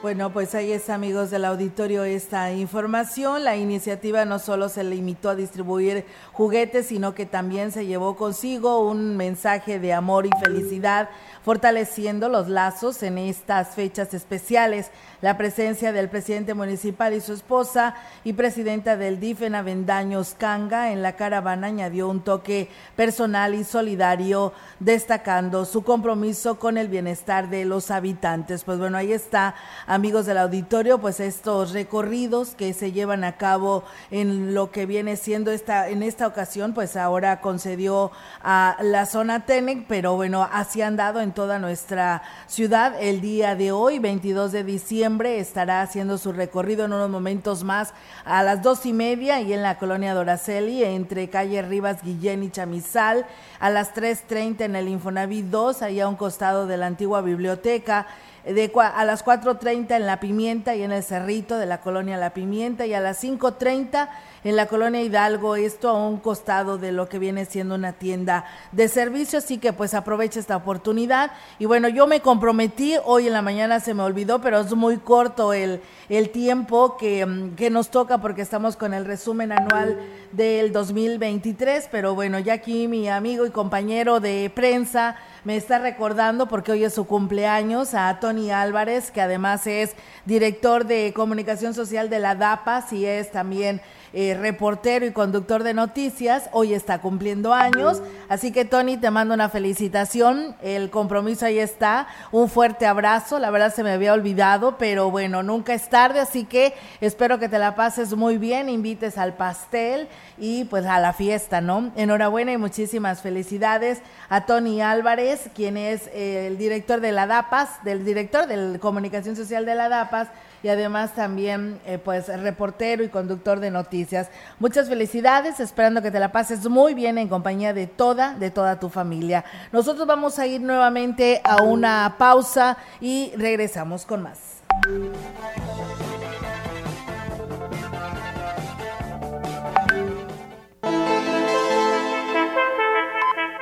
Bueno, 0.01 0.31
pues 0.31 0.55
ahí 0.55 0.71
es 0.71 0.89
amigos 0.89 1.29
del 1.29 1.43
auditorio 1.43 2.05
esta 2.05 2.53
información. 2.53 3.43
La 3.43 3.57
iniciativa 3.57 4.23
no 4.23 4.39
solo 4.39 4.69
se 4.69 4.85
limitó 4.85 5.29
a 5.29 5.35
distribuir 5.35 6.05
juguetes, 6.31 6.85
sino 6.85 7.13
que 7.13 7.25
también 7.25 7.73
se 7.73 7.85
llevó 7.85 8.15
consigo 8.15 8.79
un 8.79 9.17
mensaje 9.17 9.77
de 9.77 9.91
amor 9.91 10.25
y 10.25 10.29
felicidad 10.41 11.09
fortaleciendo 11.43 12.29
los 12.29 12.47
lazos 12.47 13.03
en 13.03 13.17
estas 13.17 13.75
fechas 13.75 14.13
especiales. 14.13 14.91
La 15.21 15.37
presencia 15.37 15.91
del 15.91 16.07
presidente 16.07 16.53
municipal 16.53 17.13
y 17.13 17.19
su 17.19 17.33
esposa 17.33 17.95
y 18.23 18.33
presidenta 18.33 18.95
del 18.95 19.19
DIF 19.19 19.41
en 19.41 19.55
Avendaños 19.55 20.33
Canga 20.37 20.91
en 20.91 21.01
la 21.01 21.17
caravana 21.17 21.67
añadió 21.67 22.07
un 22.07 22.21
toque 22.21 22.69
personal 22.95 23.53
y 23.53 23.65
solidario, 23.65 24.53
destacando 24.79 25.65
su 25.65 25.83
compromiso 25.83 26.57
con 26.57 26.77
el 26.77 26.87
bienestar 26.87 27.49
de 27.49 27.65
los 27.65 27.91
habitantes. 27.91 28.63
Pues 28.63 28.77
bueno, 28.79 28.97
ahí 28.97 29.11
está, 29.11 29.55
amigos 29.89 30.27
del 30.27 30.37
auditorio, 30.37 30.99
pues 30.99 31.19
estos 31.19 31.71
recorridos 31.71 32.49
que 32.49 32.73
se 32.73 32.91
llevan 32.91 33.23
a 33.23 33.37
cabo 33.37 33.83
en 34.11 34.53
lo 34.53 34.69
que 34.69 34.85
viene 34.85 35.15
siendo 35.15 35.49
esta, 35.49 35.89
en 35.89 36.03
esta 36.03 36.27
ocasión, 36.27 36.75
pues 36.75 36.95
ahora 36.95 37.41
concedió 37.41 38.11
a 38.43 38.77
la 38.81 39.07
zona 39.07 39.47
Tenec, 39.47 39.87
pero 39.87 40.15
bueno, 40.15 40.47
así 40.53 40.83
han 40.83 40.95
dado 40.95 41.21
en 41.21 41.31
toda 41.31 41.57
nuestra 41.57 42.21
ciudad. 42.45 43.01
El 43.01 43.19
día 43.19 43.55
de 43.55 43.71
hoy, 43.71 43.97
22 43.97 44.51
de 44.51 44.63
diciembre, 44.63 45.39
estará 45.39 45.81
haciendo 45.81 46.19
su 46.19 46.33
recorrido 46.33 46.85
en 46.85 46.93
unos 46.93 47.09
momentos 47.09 47.63
más 47.63 47.95
a 48.25 48.43
las 48.43 48.61
dos 48.61 48.85
y 48.85 48.93
media 48.93 49.41
y 49.41 49.53
en 49.53 49.63
la 49.63 49.79
colonia 49.79 50.13
Doraceli, 50.13 50.83
entre 50.83 51.31
calle 51.31 51.63
Rivas 51.63 52.03
Guillén 52.03 52.43
y 52.43 52.51
Chamizal, 52.51 53.25
a 53.59 53.71
las 53.71 53.95
3.30 53.95 54.61
en 54.61 54.75
el 54.75 54.87
Infonavit 54.87 55.45
2, 55.45 55.81
allá 55.81 56.03
a 56.05 56.09
un 56.09 56.15
costado 56.15 56.67
de 56.67 56.77
la 56.77 56.85
antigua 56.85 57.21
biblioteca 57.21 58.05
de, 58.45 58.71
a 58.75 59.05
las 59.05 59.25
4.30 59.25 59.95
en 59.95 60.05
La 60.05 60.19
Pimienta 60.19 60.75
y 60.75 60.83
en 60.83 60.91
el 60.91 61.03
Cerrito 61.03 61.57
de 61.57 61.65
la 61.65 61.81
colonia 61.81 62.17
La 62.17 62.31
Pimienta 62.31 62.85
y 62.85 62.93
a 62.93 62.99
las 62.99 63.23
5.30 63.23 64.09
en 64.43 64.55
la 64.55 64.67
colonia 64.67 65.01
Hidalgo, 65.01 65.55
esto 65.55 65.89
a 65.89 66.07
un 66.07 66.17
costado 66.17 66.77
de 66.77 66.91
lo 66.91 67.09
que 67.09 67.19
viene 67.19 67.45
siendo 67.45 67.75
una 67.75 67.93
tienda 67.93 68.45
de 68.71 68.87
servicio, 68.87 69.39
así 69.39 69.57
que 69.57 69.73
pues 69.73 69.93
aprovecha 69.93 70.39
esta 70.39 70.55
oportunidad. 70.55 71.31
Y 71.59 71.65
bueno, 71.65 71.89
yo 71.89 72.07
me 72.07 72.21
comprometí, 72.21 72.95
hoy 73.05 73.27
en 73.27 73.33
la 73.33 73.41
mañana 73.41 73.79
se 73.79 73.93
me 73.93 74.03
olvidó, 74.03 74.41
pero 74.41 74.59
es 74.59 74.73
muy 74.73 74.97
corto 74.97 75.53
el, 75.53 75.81
el 76.09 76.29
tiempo 76.29 76.97
que, 76.97 77.25
mm, 77.25 77.55
que 77.55 77.69
nos 77.69 77.89
toca 77.89 78.19
porque 78.19 78.41
estamos 78.41 78.75
con 78.75 78.93
el 78.93 79.05
resumen 79.05 79.51
anual 79.51 79.97
del 80.31 80.71
2023, 80.71 81.89
pero 81.91 82.15
bueno, 82.15 82.39
ya 82.39 82.53
aquí 82.53 82.87
mi 82.87 83.09
amigo 83.09 83.45
y 83.45 83.49
compañero 83.49 84.19
de 84.19 84.51
prensa 84.53 85.15
me 85.43 85.55
está 85.55 85.79
recordando 85.79 86.47
porque 86.47 86.71
hoy 86.71 86.83
es 86.83 86.93
su 86.93 87.05
cumpleaños 87.05 87.93
a 87.93 88.19
Tony 88.19 88.51
Álvarez, 88.51 89.11
que 89.11 89.21
además 89.21 89.65
es 89.67 89.95
director 90.25 90.85
de 90.85 91.13
comunicación 91.15 91.73
social 91.73 92.09
de 92.09 92.19
la 92.19 92.35
DAPAS 92.35 92.93
y 92.93 93.05
es 93.05 93.31
también 93.31 93.81
eh, 94.13 94.35
reportero 94.39 95.05
y 95.05 95.11
conductor 95.11 95.63
de 95.63 95.73
noticias, 95.73 96.49
hoy 96.51 96.73
está 96.73 96.99
cumpliendo 96.99 97.53
años. 97.53 98.01
Así 98.27 98.51
que 98.51 98.65
Tony, 98.65 98.97
te 98.97 99.11
mando 99.11 99.33
una 99.33 99.49
felicitación, 99.49 100.55
el 100.61 100.89
compromiso 100.89 101.45
ahí 101.45 101.59
está, 101.59 102.07
un 102.31 102.49
fuerte 102.49 102.85
abrazo, 102.85 103.39
la 103.39 103.51
verdad 103.51 103.73
se 103.73 103.83
me 103.83 103.91
había 103.91 104.13
olvidado, 104.13 104.77
pero 104.77 105.11
bueno, 105.11 105.43
nunca 105.43 105.73
es 105.73 105.89
tarde, 105.89 106.19
así 106.19 106.45
que 106.45 106.73
espero 107.01 107.39
que 107.39 107.49
te 107.49 107.59
la 107.59 107.75
pases 107.75 108.15
muy 108.15 108.37
bien, 108.37 108.69
invites 108.69 109.17
al 109.17 109.33
pastel 109.33 110.07
y 110.37 110.65
pues 110.65 110.85
a 110.85 110.99
la 110.99 111.13
fiesta, 111.13 111.61
¿no? 111.61 111.91
Enhorabuena 111.95 112.51
y 112.51 112.57
muchísimas 112.57 113.21
felicidades 113.21 114.01
a 114.29 114.45
Tony 114.45 114.81
Álvarez, 114.81 115.49
quien 115.53 115.77
es 115.77 116.07
eh, 116.13 116.47
el 116.47 116.57
director 116.57 117.01
de 117.01 117.11
la 117.11 117.27
DAPAS, 117.27 117.83
del 117.83 118.05
director 118.05 118.47
de 118.47 118.79
Comunicación 118.79 119.35
Social 119.35 119.65
de 119.65 119.75
la 119.75 119.89
DAPAS 119.89 120.29
y 120.63 120.69
además 120.69 121.15
también 121.15 121.79
eh, 121.85 121.97
pues 121.97 122.27
reportero 122.27 123.03
y 123.03 123.09
conductor 123.09 123.59
de 123.59 123.71
noticias. 123.71 124.29
Muchas 124.59 124.89
felicidades, 124.89 125.59
esperando 125.59 126.01
que 126.01 126.11
te 126.11 126.19
la 126.19 126.31
pases 126.31 126.67
muy 126.67 126.93
bien 126.93 127.17
en 127.17 127.27
compañía 127.27 127.73
de 127.73 127.87
toda, 127.87 128.33
de 128.35 128.51
toda 128.51 128.79
tu 128.79 128.89
familia. 128.89 129.45
Nosotros 129.71 130.07
vamos 130.07 130.39
a 130.39 130.47
ir 130.47 130.61
nuevamente 130.61 131.41
a 131.43 131.63
una 131.63 132.15
pausa 132.17 132.77
y 132.99 133.31
regresamos 133.35 134.05
con 134.05 134.23
más. 134.23 134.63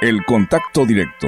El 0.02 0.24
contacto 0.26 0.86
directo 0.86 1.28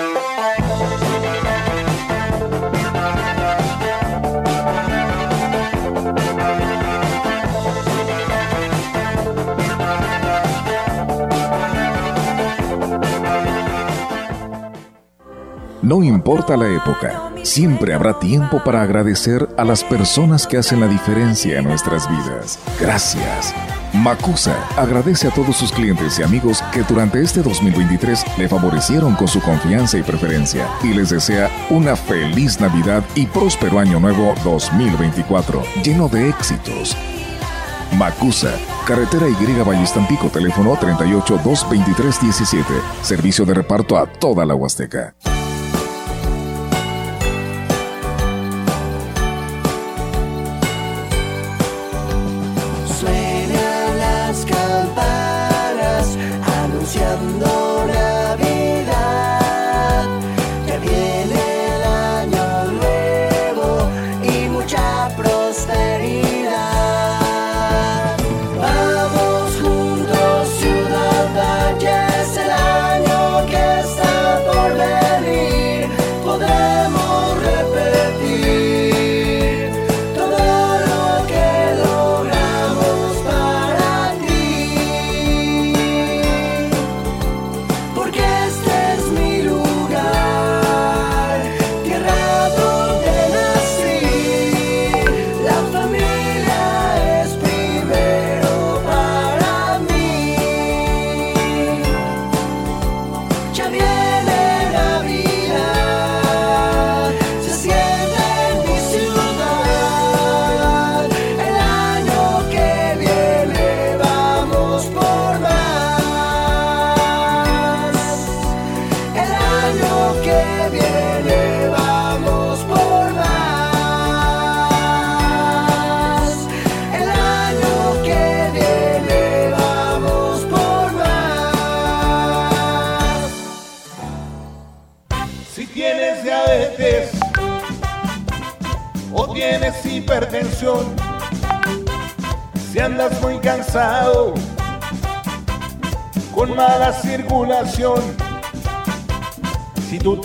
No 15.91 16.01
importa 16.03 16.55
la 16.55 16.69
época, 16.69 17.33
siempre 17.43 17.93
habrá 17.93 18.17
tiempo 18.17 18.63
para 18.63 18.81
agradecer 18.81 19.49
a 19.57 19.65
las 19.65 19.83
personas 19.83 20.47
que 20.47 20.57
hacen 20.57 20.79
la 20.79 20.87
diferencia 20.87 21.59
en 21.59 21.65
nuestras 21.65 22.09
vidas. 22.09 22.57
Gracias. 22.79 23.53
Macusa 23.91 24.55
agradece 24.77 25.27
a 25.27 25.31
todos 25.31 25.57
sus 25.57 25.73
clientes 25.73 26.17
y 26.17 26.23
amigos 26.23 26.63
que 26.71 26.83
durante 26.83 27.21
este 27.21 27.41
2023 27.41 28.23
le 28.37 28.47
favorecieron 28.47 29.15
con 29.15 29.27
su 29.27 29.41
confianza 29.41 29.97
y 29.97 30.03
preferencia 30.03 30.65
y 30.81 30.93
les 30.93 31.09
desea 31.09 31.49
una 31.69 31.97
feliz 31.97 32.61
Navidad 32.61 33.03
y 33.13 33.25
próspero 33.25 33.77
año 33.77 33.99
nuevo 33.99 34.33
2024, 34.45 35.61
lleno 35.83 36.07
de 36.07 36.29
éxitos. 36.29 36.95
Macusa, 37.97 38.53
carretera 38.87 39.27
Y 39.27 39.61
Vallistampico, 39.61 40.29
teléfono 40.29 40.77
38 40.79 41.41
223 41.43 42.21
17, 42.21 42.65
servicio 43.01 43.43
de 43.43 43.55
reparto 43.55 43.97
a 43.97 44.05
toda 44.05 44.45
la 44.45 44.55
Huasteca. 44.55 45.15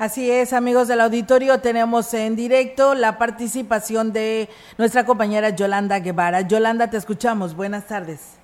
Así 0.00 0.30
es, 0.30 0.54
amigos 0.54 0.88
del 0.88 1.02
auditorio, 1.02 1.60
tenemos 1.60 2.14
en 2.14 2.34
directo 2.34 2.94
la 2.94 3.18
participación 3.18 4.14
de 4.14 4.48
nuestra 4.78 5.04
compañera 5.04 5.50
Yolanda 5.50 5.98
Guevara. 5.98 6.40
Yolanda, 6.48 6.88
te 6.88 6.96
escuchamos. 6.96 7.54
Buenas 7.54 7.86
tardes. 7.86 8.40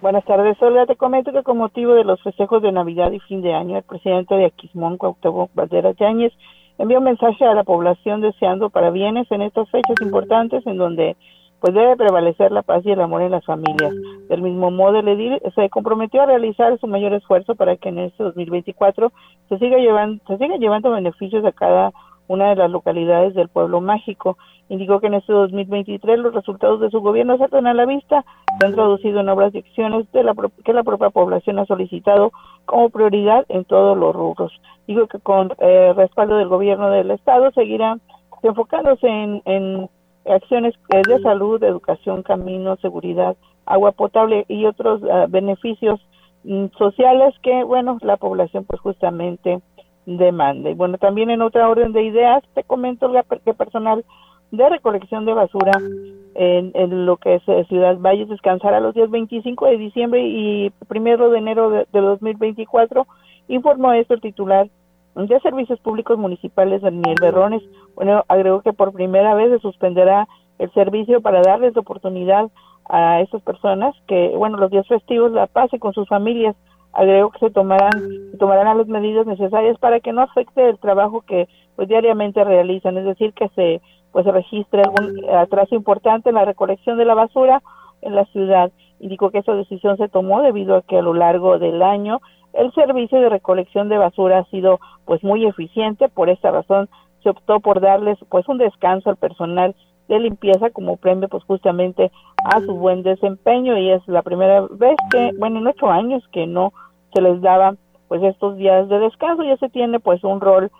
Buenas 0.00 0.24
tardes, 0.24 0.56
Olga. 0.62 0.86
Te 0.86 0.94
comento 0.94 1.32
que 1.32 1.42
con 1.42 1.58
motivo 1.58 1.94
de 1.94 2.04
los 2.04 2.22
festejos 2.22 2.62
de 2.62 2.70
Navidad 2.70 3.10
y 3.10 3.18
fin 3.18 3.42
de 3.42 3.52
año, 3.52 3.76
el 3.76 3.82
presidente 3.82 4.36
de 4.36 4.46
Aquismón, 4.46 4.98
Cuauhtémoc 4.98 5.50
Valderas 5.52 5.96
Yáñez, 5.96 6.32
envió 6.78 6.98
un 6.98 7.04
mensaje 7.06 7.44
a 7.44 7.54
la 7.54 7.64
población 7.64 8.20
deseando 8.20 8.70
para 8.70 8.90
bienes 8.90 9.28
en 9.32 9.42
estas 9.42 9.68
fechas 9.68 9.96
importantes 10.00 10.64
en 10.64 10.76
donde 10.76 11.16
pues 11.60 11.74
debe 11.74 11.96
prevalecer 11.96 12.52
la 12.52 12.62
paz 12.62 12.84
y 12.84 12.90
el 12.90 13.00
amor 13.00 13.22
en 13.22 13.32
las 13.32 13.44
familias. 13.44 13.94
Del 14.28 14.42
mismo 14.42 14.70
modo, 14.70 14.98
el 14.98 15.08
edil 15.08 15.40
se 15.54 15.68
comprometió 15.68 16.22
a 16.22 16.26
realizar 16.26 16.78
su 16.78 16.86
mayor 16.86 17.12
esfuerzo 17.12 17.54
para 17.54 17.76
que 17.76 17.90
en 17.90 17.98
este 17.98 18.24
2024 18.24 19.12
se 19.48 19.58
siga 19.58 19.76
llevando, 19.76 20.22
se 20.26 20.38
siga 20.38 20.56
llevando 20.56 20.90
beneficios 20.90 21.44
a 21.44 21.52
cada 21.52 21.92
una 22.28 22.50
de 22.50 22.56
las 22.56 22.70
localidades 22.70 23.34
del 23.34 23.48
pueblo 23.48 23.80
mágico. 23.80 24.38
Indicó 24.68 25.00
que 25.00 25.08
en 25.08 25.14
este 25.14 25.32
2023 25.32 26.18
los 26.20 26.32
resultados 26.32 26.80
de 26.80 26.88
su 26.88 27.00
gobierno 27.00 27.36
se 27.36 27.44
a 27.44 27.74
la 27.74 27.86
vista, 27.86 28.24
se 28.58 28.66
han 28.66 28.74
traducido 28.74 29.20
en 29.20 29.28
obras 29.28 29.54
y 29.54 29.58
acciones 29.58 30.10
de 30.12 30.22
la, 30.22 30.34
que 30.64 30.72
la 30.72 30.84
propia 30.84 31.10
población 31.10 31.58
ha 31.58 31.66
solicitado 31.66 32.32
como 32.64 32.88
prioridad 32.88 33.44
en 33.48 33.64
todos 33.64 33.98
los 33.98 34.14
rubros. 34.14 34.52
Digo 34.86 35.08
que 35.08 35.18
con 35.18 35.52
eh, 35.58 35.92
respaldo 35.94 36.36
del 36.36 36.48
gobierno 36.48 36.88
del 36.90 37.10
Estado 37.10 37.50
seguirá 37.50 37.98
enfocándose 38.42 39.08
en 39.08 39.90
acciones 40.26 40.74
de 40.88 41.20
salud, 41.20 41.62
educación, 41.62 42.22
camino, 42.22 42.76
seguridad, 42.76 43.36
agua 43.66 43.92
potable 43.92 44.44
y 44.48 44.66
otros 44.66 45.02
ah, 45.10 45.26
beneficios 45.28 46.00
mm, 46.44 46.66
sociales 46.76 47.34
que, 47.42 47.64
bueno, 47.64 47.98
la 48.02 48.16
población 48.16 48.64
pues 48.64 48.80
justamente 48.80 49.60
demanda. 50.06 50.70
Y 50.70 50.74
bueno, 50.74 50.98
también 50.98 51.30
en 51.30 51.42
otra 51.42 51.68
orden 51.68 51.92
de 51.92 52.04
ideas, 52.04 52.42
te 52.54 52.64
comento 52.64 53.10
que 53.44 53.54
personal 53.54 54.04
de 54.50 54.68
recolección 54.68 55.24
de 55.24 55.34
basura 55.34 55.72
en, 56.34 57.06
lo 57.06 57.16
que 57.18 57.36
es 57.36 57.42
eh, 57.46 57.64
Ciudad 57.68 57.96
Valles 57.98 58.28
descansará 58.28 58.80
los 58.80 58.94
días 58.94 59.10
25 59.10 59.66
de 59.66 59.76
diciembre 59.76 60.22
y 60.26 60.70
primero 60.88 61.30
de 61.30 61.38
enero 61.38 61.70
de, 61.70 61.86
de 61.92 62.00
2024, 62.00 63.06
informó 63.48 63.92
esto 63.92 64.14
el 64.14 64.20
titular 64.20 64.68
de 65.14 65.40
Servicios 65.40 65.78
Públicos 65.80 66.18
Municipales 66.18 66.82
Daniel 66.82 67.16
Berrones. 67.20 67.62
Bueno, 67.94 68.24
agregó 68.28 68.62
que 68.62 68.72
por 68.72 68.92
primera 68.92 69.34
vez 69.34 69.50
se 69.50 69.58
suspenderá 69.58 70.28
el 70.58 70.72
servicio 70.72 71.20
para 71.20 71.42
darles 71.42 71.76
oportunidad 71.76 72.50
a 72.88 73.20
estas 73.20 73.42
personas 73.42 73.94
que, 74.06 74.32
bueno, 74.36 74.56
los 74.56 74.70
días 74.70 74.86
festivos 74.86 75.32
la 75.32 75.46
pasen 75.46 75.78
con 75.78 75.92
sus 75.92 76.08
familias. 76.08 76.56
Agregó 76.92 77.30
que 77.30 77.38
se 77.38 77.50
tomarán, 77.50 77.92
se 78.32 78.36
tomarán 78.38 78.76
las 78.76 78.88
medidas 78.88 79.26
necesarias 79.26 79.78
para 79.78 80.00
que 80.00 80.12
no 80.12 80.22
afecte 80.22 80.68
el 80.68 80.78
trabajo 80.78 81.22
que 81.22 81.48
pues 81.76 81.88
diariamente 81.88 82.42
realizan, 82.42 82.98
es 82.98 83.04
decir, 83.04 83.32
que 83.32 83.48
se 83.50 83.80
pues 84.12 84.24
se 84.24 84.32
registre 84.32 84.82
algún 84.82 85.24
atraso 85.32 85.76
importante 85.76 86.30
en 86.30 86.34
la 86.34 86.44
recolección 86.44 86.98
de 86.98 87.04
la 87.04 87.14
basura 87.14 87.62
en 88.02 88.14
la 88.14 88.24
ciudad. 88.26 88.72
Indicó 88.98 89.30
que 89.30 89.38
esa 89.38 89.54
decisión 89.54 89.96
se 89.96 90.08
tomó 90.08 90.42
debido 90.42 90.76
a 90.76 90.82
que 90.82 90.98
a 90.98 91.02
lo 91.02 91.14
largo 91.14 91.58
del 91.58 91.80
año 91.82 92.20
el 92.52 92.72
servicio 92.72 93.20
de 93.20 93.28
recolección 93.28 93.88
de 93.88 93.98
basura 93.98 94.38
ha 94.38 94.44
sido 94.44 94.80
pues 95.04 95.22
muy 95.22 95.46
eficiente, 95.46 96.08
por 96.08 96.28
esta 96.28 96.50
razón 96.50 96.88
se 97.22 97.30
optó 97.30 97.60
por 97.60 97.80
darles 97.80 98.18
pues 98.28 98.48
un 98.48 98.58
descanso 98.58 99.10
al 99.10 99.16
personal 99.16 99.74
de 100.08 100.18
limpieza 100.18 100.70
como 100.70 100.96
premio 100.96 101.28
pues 101.28 101.44
justamente 101.44 102.10
a 102.44 102.60
su 102.60 102.74
buen 102.74 103.02
desempeño. 103.02 103.78
Y 103.78 103.90
es 103.90 104.06
la 104.08 104.22
primera 104.22 104.62
vez 104.70 104.96
que, 105.10 105.30
bueno, 105.38 105.60
en 105.60 105.66
ocho 105.68 105.90
años 105.90 106.26
que 106.32 106.46
no 106.46 106.72
se 107.14 107.22
les 107.22 107.40
daba 107.40 107.74
pues 108.08 108.22
estos 108.22 108.56
días 108.56 108.88
de 108.88 108.98
descanso, 108.98 109.44
ya 109.44 109.56
se 109.58 109.68
tiene 109.68 110.00
pues 110.00 110.24
un 110.24 110.40
rol 110.40 110.70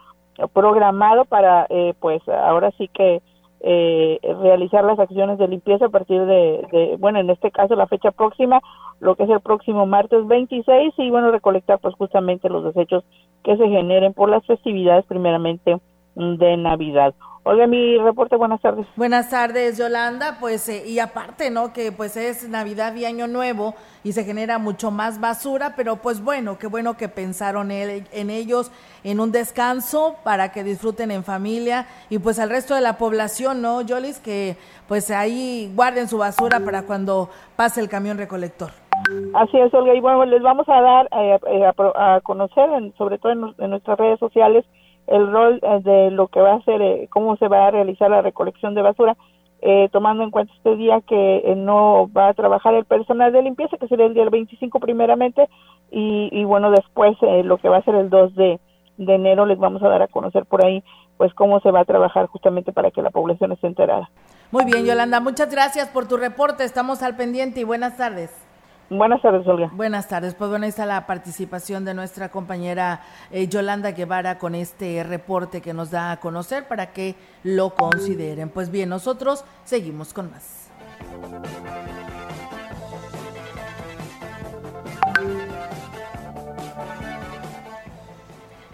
programado 0.53 1.25
para 1.27 1.67
eh, 1.69 1.95
pues 2.01 2.27
ahora 2.29 2.73
sí 2.73 2.89
que 2.89 3.23
eh, 3.61 4.19
realizar 4.43 4.85
las 4.85 4.99
acciones 4.99 5.39
de 5.39 5.49
limpieza 5.49 5.87
a 5.87 5.91
partir 5.91 6.25
de, 6.25 6.97
bueno, 6.99 7.21
en 7.21 7.29
este 7.31 7.51
caso 7.51 7.75
la 7.75 7.87
fecha 7.87 8.11
próxima, 8.11 8.61
lo 9.01 9.17
que 9.17 9.25
es 9.25 9.31
el 9.31 9.41
próximo 9.41 9.87
martes 9.87 10.27
26 10.27 10.95
y 10.97 11.11
bueno, 11.11 11.31
recolectar 11.31 11.79
pues 11.79 11.95
justamente 11.95 12.49
los 12.49 12.65
desechos 12.65 13.05
que 13.45 13.57
se 13.57 13.69
generen 13.69 14.15
por 14.15 14.31
las 14.31 14.45
festividades 14.47 15.05
primeramente 15.07 15.79
de 16.15 16.57
Navidad. 16.57 17.15
Oiga, 17.43 17.67
mi 17.67 17.97
reporte, 17.97 18.37
buenas 18.37 18.61
tardes. 18.61 18.87
Buenas 18.97 19.31
tardes, 19.31 19.79
Yolanda. 19.79 20.37
Pues, 20.39 20.69
eh, 20.69 20.85
y 20.87 20.99
aparte, 20.99 21.51
¿no? 21.51 21.73
Que 21.73 21.91
pues 21.91 22.19
es 22.19 22.47
Navidad 22.49 22.95
y 22.95 23.07
Año 23.07 23.27
Nuevo 23.29 23.75
y 24.05 24.13
se 24.13 24.25
genera 24.25 24.59
mucho 24.59 24.91
más 24.91 25.21
basura, 25.21 25.73
pero 25.75 25.97
pues 25.97 26.23
bueno, 26.23 26.59
qué 26.59 26.67
bueno 26.67 26.99
que 26.99 27.09
pensaron 27.09 27.71
en 27.71 28.31
ellos 28.31 28.71
en 29.05 29.21
un 29.21 29.33
descanso 29.33 30.17
para 30.23 30.53
que 30.53 30.65
disfruten 30.65 31.11
en 31.11 31.25
familia 31.25 31.87
y 32.11 32.19
pues 32.19 32.39
al 32.39 32.51
resto 32.51 32.75
de 32.75 32.83
la 32.83 32.99
población, 32.99 33.63
¿no, 33.63 33.81
Yolis? 33.81 34.21
Que 34.21 34.57
pues 34.87 35.11
ahí 35.11 35.73
guarden 35.75 36.09
su 36.09 36.19
basura 36.19 36.61
para 36.61 36.83
cuando 36.83 37.31
pase 37.57 37.81
el 37.81 37.89
camión 37.89 38.19
recolector. 38.19 38.71
Así 39.35 39.59
es, 39.59 39.73
Olga. 39.73 39.95
Y 39.95 40.01
bueno, 40.01 40.25
les 40.27 40.43
vamos 40.43 40.69
a 40.69 40.81
dar 40.81 41.09
eh, 41.13 41.39
eh, 41.49 41.65
a, 41.97 42.21
conocer, 42.23 42.69
sobre 42.99 43.19
todo 43.19 43.33
en, 43.33 43.71
nuestras 43.71 43.99
redes 43.99 44.19
sociales, 44.19 44.65
el 45.11 45.31
rol 45.31 45.61
eh, 45.63 45.81
de 45.83 46.11
lo 46.11 46.29
que 46.29 46.41
va 46.41 46.55
a 46.55 46.63
ser, 46.63 47.09
cómo 47.11 47.37
se 47.37 47.49
va 47.49 47.67
a 47.67 47.71
realizar 47.71 48.11
la 48.11 48.23
recolección 48.23 48.75
de 48.75 48.83
basura, 48.83 49.17
tomando 49.93 50.25
en 50.25 50.31
cuenta 50.31 50.55
este 50.55 50.75
día 50.77 51.03
que 51.03 51.53
no 51.55 52.11
va 52.17 52.29
a 52.29 52.35
trabajar 52.35 52.73
el 52.73 52.87
personal 52.87 53.31
de 53.31 53.43
limpieza, 53.43 53.77
que 53.77 53.89
sería 53.89 54.07
el 54.07 54.15
día 54.15 54.27
25 54.31 54.81
primeramente, 54.81 55.51
y, 55.91 56.43
bueno, 56.45 56.71
después 56.71 57.15
lo 57.45 57.59
que 57.59 57.69
va 57.69 57.77
a 57.77 57.83
ser 57.83 57.95
el 57.97 58.09
2 58.09 58.35
de, 58.37 58.59
de 58.97 59.15
enero 59.15 59.45
les 59.45 59.59
vamos 59.59 59.83
a 59.83 59.89
dar 59.89 60.01
a 60.01 60.09
conocer 60.09 60.47
por 60.47 60.65
ahí 60.65 60.83
pues 61.21 61.35
cómo 61.35 61.61
se 61.61 61.71
va 61.71 61.81
a 61.81 61.85
trabajar 61.85 62.29
justamente 62.29 62.73
para 62.73 62.91
que 62.91 63.03
la 63.03 63.11
población 63.11 63.53
esté 63.53 63.67
enterada. 63.67 64.09
Muy 64.53 64.65
bien, 64.65 64.87
Yolanda, 64.87 65.21
muchas 65.21 65.51
gracias 65.51 65.91
por 65.91 66.09
tu 66.09 66.17
reporte. 66.17 66.65
Estamos 66.65 67.03
al 67.03 67.15
pendiente 67.15 67.61
y 67.61 67.65
buenas 67.65 67.99
tardes. 67.99 68.50
Buenas 68.91 69.23
tardes, 69.23 69.47
Olga. 69.47 69.71
Buenas 69.73 70.09
tardes. 70.09 70.35
Pues 70.35 70.51
bueno, 70.51 70.65
ahí 70.65 70.71
está 70.71 70.85
la 70.85 71.07
participación 71.07 71.85
de 71.85 71.95
nuestra 71.95 72.29
compañera 72.29 73.03
eh, 73.31 73.47
Yolanda 73.47 73.93
Guevara 73.93 74.37
con 74.37 74.57
este 74.57 75.05
reporte 75.05 75.61
que 75.61 75.73
nos 75.73 75.93
da 75.93 76.11
a 76.11 76.17
conocer 76.19 76.67
para 76.67 76.93
que 76.93 77.15
lo 77.45 77.71
consideren. 77.71 78.49
Pues 78.49 78.69
bien, 78.69 78.89
nosotros 78.89 79.45
seguimos 79.63 80.13
con 80.13 80.33
más. 80.33 80.73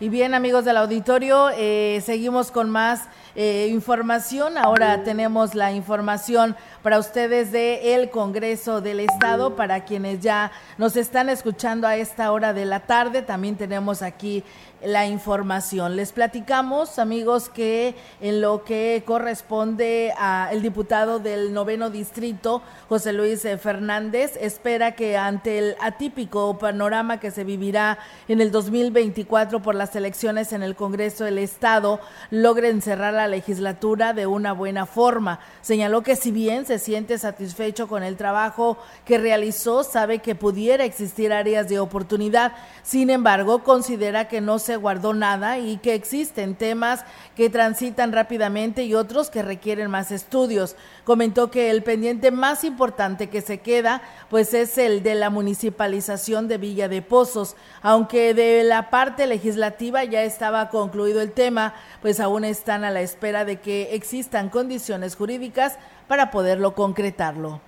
Y 0.01 0.09
bien, 0.09 0.33
amigos 0.33 0.65
del 0.65 0.79
auditorio, 0.79 1.51
eh, 1.51 2.01
seguimos 2.03 2.51
con 2.51 2.71
más 2.71 3.07
eh, 3.35 3.69
información. 3.71 4.57
Ahora 4.57 5.05
tenemos 5.05 5.55
la 5.55 5.73
información 5.73 6.57
para 6.87 7.01
ustedes 7.01 7.51
de 7.51 7.97
el 7.97 8.11
Congreso 8.11 8.81
del 8.81 9.01
Estado, 9.01 9.57
para 9.57 9.85
quienes 9.85 10.21
ya 10.21 10.53
nos 10.79 10.95
están 10.95 11.29
escuchando 11.29 11.89
a 11.89 11.97
esta 11.97 12.31
hora 12.31 12.53
de 12.53 12.65
la 12.65 12.87
tarde. 12.87 13.23
También 13.23 13.57
tenemos 13.57 14.03
aquí 14.03 14.45
la 14.85 15.07
información. 15.07 15.97
Les 15.97 16.13
platicamos, 16.13 16.99
amigos, 16.99 17.49
que 17.49 17.95
en 18.21 18.41
lo 18.41 18.63
que 18.63 19.03
corresponde 19.07 20.13
al 20.17 20.63
diputado 20.63 21.19
del 21.19 21.53
noveno 21.53 21.91
distrito, 21.91 22.63
José 22.89 23.13
Luis 23.13 23.45
eh, 23.45 23.59
Fernández, 23.59 24.37
espera 24.41 24.93
que 24.93 25.17
ante 25.17 25.59
el 25.59 25.77
atípico 25.81 26.59
panorama 26.59 27.19
que 27.19 27.31
se 27.31 27.43
vivirá 27.43 27.99
en 28.29 28.41
el 28.41 28.53
2024 28.53 29.61
por 29.61 29.75
las 29.75 29.97
elecciones 29.97 30.53
en 30.53 30.63
el 30.63 30.77
Congreso 30.77 31.25
del 31.25 31.39
Estado, 31.39 31.99
logren 32.31 32.83
cerrar 32.83 33.15
la 33.15 33.29
legislatura 33.29 34.13
de 34.13 34.27
una 34.27 34.53
buena 34.53 34.87
forma. 34.87 35.41
Señaló 35.63 36.03
que 36.03 36.17
si 36.17 36.31
bien 36.31 36.67
se 36.67 36.76
siente 36.79 37.19
satisfecho 37.19 37.89
con 37.89 38.03
el 38.03 38.17
trabajo 38.17 38.79
que 39.05 39.19
realizó, 39.19 39.85
sabe 39.85 40.21
que 40.21 40.35
pudiera 40.35 40.85
existir 40.85 41.33
áreas 41.33 41.69
de 41.69 41.79
oportunidad. 41.79 42.53
Sin 42.83 43.11
embargo, 43.11 43.63
considera 43.65 44.29
que 44.29 44.41
no 44.41 44.59
se 44.59 44.77
guardó 44.77 45.15
nada 45.15 45.59
y 45.59 45.79
que 45.79 45.95
existen 45.95 46.55
temas 46.55 47.05
que 47.35 47.51
transitan 47.51 48.13
rápidamente 48.13 48.85
y 48.85 48.95
otros 48.95 49.31
que 49.31 49.43
requieren 49.43 49.91
más 49.91 50.11
estudios. 50.11 50.77
Comentó 51.05 51.51
que 51.51 51.71
el 51.71 51.83
pendiente 51.83 52.31
más 52.31 52.65
importante 52.65 53.29
que 53.29 53.41
se 53.41 53.59
queda 53.59 54.03
pues 54.31 54.55
es 54.55 54.79
el 54.79 55.03
de 55.03 55.15
la 55.15 55.31
municipalización 55.31 56.49
de 56.49 56.59
Villa 56.59 56.89
de 56.89 57.03
Pozos, 57.03 57.57
aunque 57.83 58.35
de 58.35 58.65
la 58.65 58.91
parte 58.91 59.27
legislativa 59.27 60.05
ya 60.05 60.23
estaba 60.23 60.69
concluido 60.69 61.21
el 61.21 61.33
tema, 61.33 61.75
pues 62.03 62.21
aún 62.21 62.45
están 62.45 62.85
a 62.85 62.91
la 62.91 63.01
espera 63.01 63.45
de 63.45 63.61
que 63.61 63.95
existan 63.95 64.49
condiciones 64.49 65.17
jurídicas 65.17 65.79
para 66.09 66.31
poderlo 66.31 66.75
concretarlo. 66.75 67.61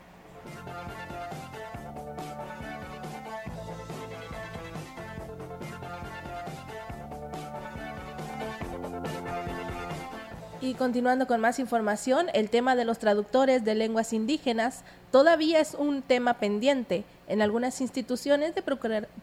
Y 10.61 10.75
continuando 10.75 11.27
con 11.27 11.41
más 11.41 11.61
información, 11.61 12.27
el 12.35 12.51
tema 12.51 12.77
de 12.77 12.85
los 12.85 12.99
traductores 12.99 13.65
de 13.65 13.75
lenguas 13.75 14.13
indígenas 14.13 14.83
todavía 15.11 15.61
es 15.61 15.75
un 15.75 16.03
tema 16.03 16.35
pendiente 16.35 17.05
en 17.27 17.41
algunas 17.41 17.81
instituciones 17.81 18.55
de 18.55 18.63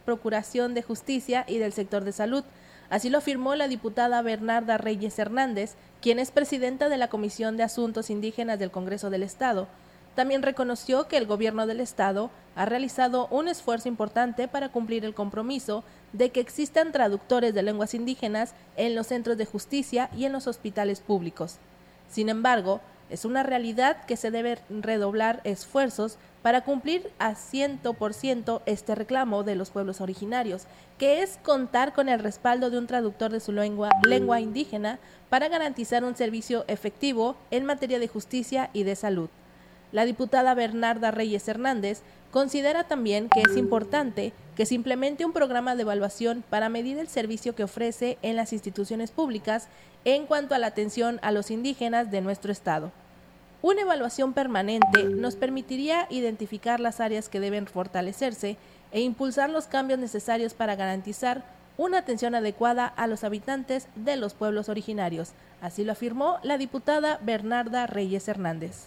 procuración 0.04 0.74
de 0.74 0.82
justicia 0.82 1.44
y 1.46 1.58
del 1.58 1.72
sector 1.72 2.04
de 2.04 2.12
salud. 2.12 2.42
Así 2.88 3.10
lo 3.10 3.18
afirmó 3.18 3.54
la 3.54 3.68
diputada 3.68 4.22
Bernarda 4.22 4.78
Reyes 4.78 5.18
Hernández, 5.18 5.74
quien 6.00 6.18
es 6.18 6.30
presidenta 6.30 6.88
de 6.88 6.98
la 6.98 7.08
Comisión 7.08 7.56
de 7.56 7.64
Asuntos 7.64 8.10
Indígenas 8.10 8.58
del 8.58 8.70
Congreso 8.70 9.10
del 9.10 9.22
Estado. 9.22 9.66
También 10.14 10.42
reconoció 10.42 11.08
que 11.08 11.18
el 11.18 11.26
gobierno 11.26 11.66
del 11.66 11.80
Estado 11.80 12.30
ha 12.54 12.64
realizado 12.64 13.26
un 13.30 13.48
esfuerzo 13.48 13.88
importante 13.88 14.48
para 14.48 14.70
cumplir 14.70 15.04
el 15.04 15.14
compromiso 15.14 15.84
de 16.12 16.30
que 16.30 16.40
existan 16.40 16.90
traductores 16.90 17.52
de 17.52 17.62
lenguas 17.62 17.92
indígenas 17.92 18.54
en 18.76 18.94
los 18.94 19.08
centros 19.08 19.36
de 19.36 19.44
justicia 19.44 20.08
y 20.16 20.24
en 20.24 20.32
los 20.32 20.46
hospitales 20.46 21.00
públicos. 21.00 21.58
Sin 22.08 22.30
embargo, 22.30 22.80
es 23.10 23.24
una 23.24 23.42
realidad 23.42 24.04
que 24.06 24.16
se 24.16 24.30
debe 24.30 24.58
redoblar 24.70 25.40
esfuerzos 25.44 26.16
para 26.46 26.60
cumplir 26.60 27.10
a 27.18 27.32
100% 27.32 28.62
este 28.66 28.94
reclamo 28.94 29.42
de 29.42 29.56
los 29.56 29.70
pueblos 29.70 30.00
originarios, 30.00 30.68
que 30.96 31.20
es 31.20 31.40
contar 31.42 31.92
con 31.92 32.08
el 32.08 32.20
respaldo 32.20 32.70
de 32.70 32.78
un 32.78 32.86
traductor 32.86 33.32
de 33.32 33.40
su 33.40 33.50
lengua, 33.50 33.90
lengua 34.04 34.38
indígena 34.38 35.00
para 35.28 35.48
garantizar 35.48 36.04
un 36.04 36.14
servicio 36.14 36.64
efectivo 36.68 37.34
en 37.50 37.64
materia 37.64 37.98
de 37.98 38.06
justicia 38.06 38.70
y 38.72 38.84
de 38.84 38.94
salud. 38.94 39.28
La 39.90 40.04
diputada 40.04 40.54
Bernarda 40.54 41.10
Reyes 41.10 41.48
Hernández 41.48 42.02
considera 42.30 42.84
también 42.84 43.28
que 43.28 43.40
es 43.40 43.56
importante 43.56 44.32
que 44.54 44.66
se 44.66 44.76
implemente 44.76 45.24
un 45.24 45.32
programa 45.32 45.74
de 45.74 45.82
evaluación 45.82 46.44
para 46.48 46.68
medir 46.68 46.96
el 47.00 47.08
servicio 47.08 47.56
que 47.56 47.64
ofrece 47.64 48.18
en 48.22 48.36
las 48.36 48.52
instituciones 48.52 49.10
públicas 49.10 49.66
en 50.04 50.26
cuanto 50.26 50.54
a 50.54 50.58
la 50.58 50.68
atención 50.68 51.18
a 51.22 51.32
los 51.32 51.50
indígenas 51.50 52.12
de 52.12 52.20
nuestro 52.20 52.52
Estado. 52.52 52.92
Una 53.66 53.82
evaluación 53.82 54.32
permanente 54.32 55.02
nos 55.02 55.34
permitiría 55.34 56.06
identificar 56.08 56.78
las 56.78 57.00
áreas 57.00 57.28
que 57.28 57.40
deben 57.40 57.66
fortalecerse 57.66 58.58
e 58.92 59.00
impulsar 59.00 59.50
los 59.50 59.66
cambios 59.66 59.98
necesarios 59.98 60.54
para 60.54 60.76
garantizar 60.76 61.42
una 61.76 61.98
atención 61.98 62.36
adecuada 62.36 62.86
a 62.86 63.08
los 63.08 63.24
habitantes 63.24 63.88
de 63.96 64.14
los 64.14 64.34
pueblos 64.34 64.68
originarios. 64.68 65.32
Así 65.60 65.82
lo 65.82 65.90
afirmó 65.90 66.38
la 66.44 66.58
diputada 66.58 67.18
Bernarda 67.24 67.88
Reyes 67.88 68.28
Hernández. 68.28 68.84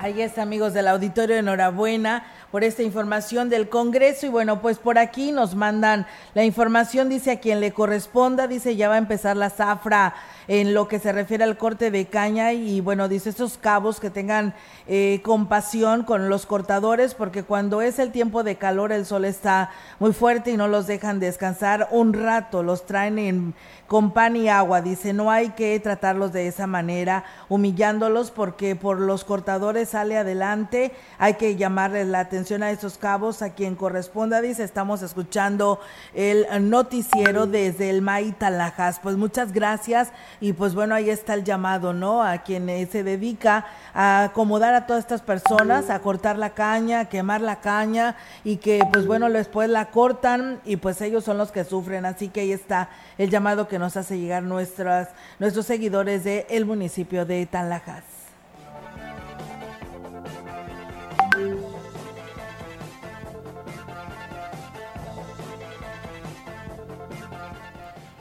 Ahí 0.00 0.22
está, 0.22 0.40
amigos 0.40 0.72
del 0.72 0.88
auditorio, 0.88 1.36
enhorabuena 1.36 2.24
por 2.50 2.64
esta 2.64 2.82
información 2.82 3.50
del 3.50 3.68
Congreso. 3.68 4.24
Y 4.24 4.28
bueno, 4.30 4.62
pues 4.62 4.78
por 4.78 4.96
aquí 4.96 5.30
nos 5.32 5.54
mandan 5.54 6.06
la 6.32 6.44
información, 6.44 7.10
dice 7.10 7.32
a 7.32 7.40
quien 7.40 7.60
le 7.60 7.72
corresponda, 7.72 8.46
dice 8.46 8.76
ya 8.76 8.88
va 8.88 8.94
a 8.94 8.98
empezar 8.98 9.36
la 9.36 9.50
zafra 9.50 10.14
en 10.48 10.74
lo 10.74 10.88
que 10.88 10.98
se 10.98 11.12
refiere 11.12 11.44
al 11.44 11.58
corte 11.58 11.90
de 11.90 12.06
caña 12.06 12.52
y 12.52 12.80
bueno, 12.80 13.08
dice 13.08 13.30
estos 13.30 13.58
cabos 13.58 14.00
que 14.00 14.10
tengan 14.10 14.54
eh, 14.86 15.20
compasión 15.22 16.02
con 16.02 16.28
los 16.28 16.46
cortadores 16.46 17.14
porque 17.14 17.42
cuando 17.42 17.82
es 17.82 17.98
el 17.98 18.10
tiempo 18.10 18.42
de 18.42 18.56
calor 18.56 18.90
el 18.90 19.04
sol 19.06 19.26
está 19.26 19.70
muy 20.00 20.12
fuerte 20.12 20.50
y 20.50 20.56
no 20.56 20.66
los 20.66 20.86
dejan 20.86 21.20
descansar 21.20 21.88
un 21.90 22.14
rato, 22.14 22.62
los 22.62 22.86
traen 22.86 23.18
en 23.18 23.54
con 23.88 24.12
pan 24.12 24.36
y 24.36 24.48
agua. 24.48 24.82
Dice, 24.82 25.12
no 25.12 25.30
hay 25.30 25.50
que 25.50 25.80
tratarlos 25.80 26.32
de 26.32 26.46
esa 26.46 26.66
manera, 26.68 27.24
humillándolos, 27.48 28.30
porque 28.30 28.76
por 28.76 29.00
los 29.00 29.24
cortadores 29.24 29.88
sale 29.88 30.16
adelante. 30.18 30.92
Hay 31.18 31.34
que 31.34 31.56
llamarles 31.56 32.06
la 32.06 32.20
atención 32.20 32.62
a 32.62 32.70
esos 32.70 32.98
cabos, 32.98 33.42
a 33.42 33.54
quien 33.54 33.74
corresponda. 33.74 34.42
Dice, 34.42 34.62
estamos 34.62 35.02
escuchando 35.02 35.80
el 36.14 36.46
noticiero 36.68 37.46
desde 37.46 37.90
el 37.90 38.06
Talajas. 38.36 39.00
Pues 39.00 39.16
muchas 39.16 39.52
gracias. 39.52 40.12
Y 40.40 40.52
pues 40.52 40.74
bueno, 40.74 40.94
ahí 40.94 41.10
está 41.10 41.34
el 41.34 41.44
llamado, 41.44 41.92
¿no? 41.92 42.22
A 42.22 42.38
quien 42.38 42.68
eh, 42.68 42.86
se 42.90 43.02
dedica 43.02 43.66
a 43.92 44.24
acomodar 44.24 44.74
a 44.74 44.86
todas 44.86 45.04
estas 45.04 45.22
personas, 45.22 45.90
a 45.90 46.00
cortar 46.00 46.38
la 46.38 46.50
caña, 46.50 47.00
a 47.00 47.08
quemar 47.08 47.40
la 47.40 47.60
caña 47.60 48.16
y 48.44 48.56
que 48.56 48.80
pues 48.92 49.06
bueno, 49.06 49.28
después 49.30 49.68
la 49.68 49.86
cortan 49.86 50.60
y 50.64 50.76
pues 50.76 51.00
ellos 51.00 51.24
son 51.24 51.38
los 51.38 51.50
que 51.50 51.64
sufren. 51.64 52.06
Así 52.06 52.28
que 52.28 52.40
ahí 52.42 52.52
está 52.52 52.90
el 53.16 53.30
llamado 53.30 53.68
que 53.68 53.78
nos 53.78 53.96
hace 53.96 54.18
llegar 54.18 54.42
nuestras, 54.42 55.08
nuestros 55.38 55.66
seguidores 55.66 56.24
del 56.24 56.44
el 56.48 56.66
municipio 56.66 57.26
de 57.26 57.46
Tanlajas. 57.46 58.17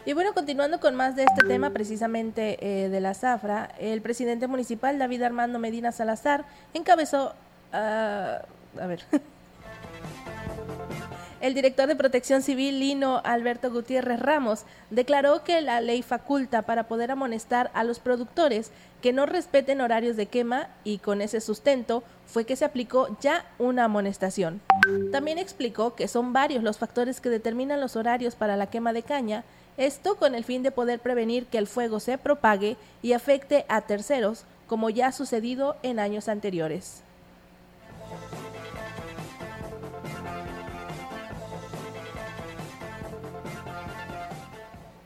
Y 0.08 0.14
bueno, 0.14 0.34
continuando 0.34 0.80
con 0.80 0.96
más 0.96 1.18
de 1.18 1.26
este 1.26 1.46
tema, 1.46 1.72
precisamente 1.72 2.58
eh, 2.62 2.88
de 2.88 3.02
la 3.02 3.14
zafra, 3.14 3.76
el 3.78 4.02
presidente 4.02 4.48
municipal 4.48 4.98
David 4.98 5.24
Armando 5.24 5.60
Medina 5.60 5.92
Salazar 5.92 6.46
encabezó, 6.74 7.34
ah, 7.74 8.40
a 8.80 8.88
ver, 8.88 9.02
El 11.42 11.54
director 11.54 11.88
de 11.88 11.96
Protección 11.96 12.42
Civil, 12.42 12.80
Lino 12.80 13.22
Alberto 13.24 13.70
Gutiérrez 13.70 14.20
Ramos, 14.20 14.64
declaró 14.90 15.44
que 15.44 15.62
la 15.62 15.82
ley 15.82 16.02
faculta 16.02 16.64
para 16.64 16.88
poder 16.88 17.12
amonestar 17.12 17.70
a 17.76 17.84
los 17.84 18.00
productores 18.00 18.72
que 19.02 19.14
no 19.14 19.26
respeten 19.28 19.82
horarios 19.82 20.16
de 20.16 20.26
quema 20.26 20.70
y 20.84 20.98
con 20.98 21.22
ese 21.22 21.40
sustento 21.40 22.04
fue 22.26 22.46
que 22.46 22.56
se 22.56 22.66
aplicó 22.66 23.16
ya 23.22 23.46
una 23.60 23.84
amonestación. 23.84 24.62
También 25.12 25.38
explicó 25.38 25.94
que 25.96 26.08
son 26.08 26.34
varios 26.34 26.64
los 26.64 26.80
factores 26.80 27.22
que 27.22 27.30
determinan 27.30 27.82
los 27.82 27.96
horarios 27.96 28.36
para 28.36 28.58
la 28.58 28.68
quema 28.68 28.92
de 28.92 29.04
caña, 29.04 29.44
esto 29.78 30.16
con 30.16 30.36
el 30.36 30.44
fin 30.44 30.64
de 30.64 30.72
poder 30.72 31.00
prevenir 31.00 31.46
que 31.46 31.60
el 31.60 31.68
fuego 31.68 32.00
se 32.00 32.18
propague 32.18 32.78
y 33.02 33.14
afecte 33.14 33.66
a 33.70 33.82
terceros, 33.82 34.46
como 34.68 34.90
ya 34.90 35.08
ha 35.08 35.12
sucedido 35.12 35.78
en 35.84 36.00
años 36.00 36.28
anteriores. 36.28 37.04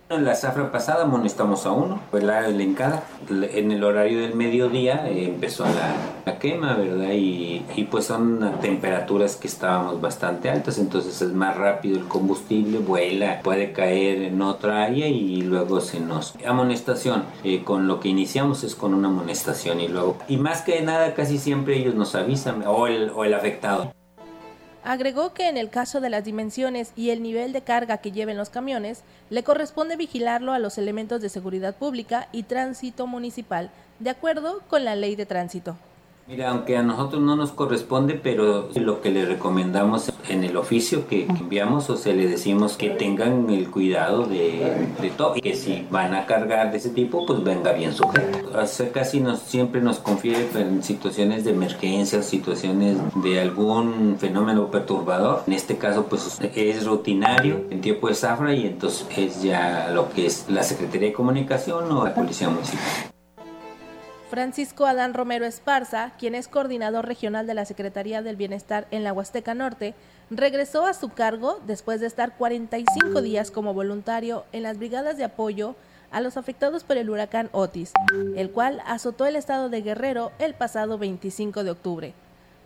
En 0.09 0.25
la 0.25 0.35
zafra 0.35 0.69
pasada 0.71 1.03
amonestamos 1.03 1.65
a 1.65 1.71
uno, 1.71 2.01
fue 2.11 2.21
la 2.21 2.45
elencada. 2.45 3.03
En 3.31 3.71
el 3.71 3.83
horario 3.83 4.21
del 4.21 4.35
mediodía 4.35 5.07
eh, 5.07 5.25
empezó 5.25 5.65
la, 5.65 6.37
quema, 6.39 6.75
¿verdad? 6.75 7.11
Y, 7.11 7.63
y, 7.75 7.83
pues 7.83 8.05
son 8.05 8.59
temperaturas 8.61 9.35
que 9.35 9.47
estábamos 9.47 10.01
bastante 10.01 10.49
altas, 10.49 10.79
entonces 10.79 11.21
es 11.21 11.33
más 11.33 11.55
rápido 11.55 11.99
el 11.99 12.07
combustible, 12.07 12.79
vuela, 12.79 13.41
puede 13.43 13.73
caer 13.73 14.23
en 14.23 14.41
otra 14.41 14.83
área 14.83 15.07
y 15.07 15.41
luego 15.43 15.81
se 15.81 15.99
nos... 15.99 16.33
Amonestación, 16.45 17.23
eh, 17.43 17.63
con 17.63 17.87
lo 17.87 17.99
que 17.99 18.09
iniciamos 18.09 18.63
es 18.63 18.75
con 18.75 18.93
una 18.93 19.09
amonestación 19.09 19.81
y 19.81 19.87
luego... 19.87 20.17
Y 20.27 20.37
más 20.37 20.61
que 20.63 20.81
nada, 20.81 21.13
casi 21.13 21.37
siempre 21.37 21.77
ellos 21.77 21.95
nos 21.95 22.15
avisan, 22.15 22.63
o 22.65 22.87
el, 22.87 23.11
o 23.11 23.23
el 23.23 23.33
afectado. 23.33 23.91
Agregó 24.83 25.33
que 25.33 25.47
en 25.47 25.57
el 25.57 25.69
caso 25.69 26.01
de 26.01 26.09
las 26.09 26.23
dimensiones 26.23 26.91
y 26.95 27.11
el 27.11 27.21
nivel 27.21 27.53
de 27.53 27.61
carga 27.61 27.97
que 27.97 28.11
lleven 28.11 28.37
los 28.37 28.49
camiones, 28.49 29.03
le 29.29 29.43
corresponde 29.43 29.95
vigilarlo 29.95 30.53
a 30.53 30.59
los 30.59 30.79
elementos 30.79 31.21
de 31.21 31.29
seguridad 31.29 31.75
pública 31.75 32.27
y 32.31 32.43
tránsito 32.43 33.05
municipal, 33.05 33.69
de 33.99 34.09
acuerdo 34.09 34.61
con 34.67 34.83
la 34.83 34.95
ley 34.95 35.15
de 35.15 35.27
tránsito. 35.27 35.77
Mira, 36.27 36.51
aunque 36.51 36.77
a 36.77 36.83
nosotros 36.83 37.21
no 37.21 37.35
nos 37.35 37.51
corresponde, 37.51 38.13
pero 38.13 38.69
lo 38.75 39.01
que 39.01 39.11
le 39.11 39.25
recomendamos 39.25 40.11
en 40.29 40.43
el 40.43 40.55
oficio 40.55 41.07
que, 41.07 41.25
enviamos, 41.25 41.89
o 41.89 41.97
sea, 41.97 42.13
le 42.13 42.27
decimos 42.27 42.77
que 42.77 42.89
tengan 42.91 43.49
el 43.49 43.69
cuidado 43.69 44.25
de, 44.25 44.87
todo 45.17 45.35
y 45.35 45.41
que 45.41 45.55
si 45.55 45.85
van 45.91 46.13
a 46.13 46.25
cargar 46.25 46.71
de 46.71 46.77
ese 46.77 46.89
tipo, 46.89 47.25
pues 47.25 47.43
venga 47.43 47.73
bien 47.73 47.93
sujeto. 47.93 48.65
Sea, 48.65 48.91
casi 48.91 49.19
nos, 49.19 49.39
siempre 49.39 49.81
nos 49.81 49.99
confiere 49.99 50.47
en 50.55 50.83
situaciones 50.83 51.43
de 51.43 51.51
emergencia, 51.51 52.21
situaciones 52.21 52.97
de 53.15 53.41
algún 53.41 54.15
fenómeno 54.17 54.69
perturbador. 54.71 55.43
En 55.47 55.53
este 55.53 55.77
caso, 55.77 56.05
pues 56.05 56.39
es 56.41 56.85
rutinario 56.85 57.65
en 57.69 57.81
tiempo 57.81 58.07
de 58.07 58.15
zafra 58.15 58.53
y 58.53 58.67
entonces 58.67 59.05
es 59.17 59.41
ya 59.41 59.89
lo 59.93 60.09
que 60.09 60.27
es 60.27 60.45
la 60.49 60.63
Secretaría 60.63 61.09
de 61.09 61.13
Comunicación 61.13 61.91
o 61.91 62.05
la 62.05 62.13
Policía 62.13 62.49
Municipal. 62.49 63.11
Francisco 64.31 64.85
Adán 64.85 65.13
Romero 65.13 65.45
Esparza, 65.45 66.13
quien 66.17 66.35
es 66.35 66.47
coordinador 66.47 67.05
regional 67.05 67.47
de 67.47 67.53
la 67.53 67.65
Secretaría 67.65 68.21
del 68.21 68.37
Bienestar 68.37 68.87
en 68.89 69.03
la 69.03 69.11
Huasteca 69.11 69.53
Norte, 69.53 69.93
regresó 70.29 70.85
a 70.85 70.93
su 70.93 71.09
cargo 71.09 71.59
después 71.67 71.99
de 71.99 72.07
estar 72.07 72.37
45 72.37 73.21
días 73.21 73.51
como 73.51 73.73
voluntario 73.73 74.45
en 74.53 74.63
las 74.63 74.77
brigadas 74.77 75.17
de 75.17 75.25
apoyo 75.25 75.75
a 76.11 76.21
los 76.21 76.37
afectados 76.37 76.85
por 76.85 76.95
el 76.95 77.09
huracán 77.09 77.49
Otis, 77.51 77.91
el 78.37 78.51
cual 78.51 78.81
azotó 78.85 79.25
el 79.25 79.35
estado 79.35 79.67
de 79.67 79.81
Guerrero 79.81 80.31
el 80.39 80.53
pasado 80.53 80.97
25 80.97 81.65
de 81.65 81.71
octubre. 81.71 82.13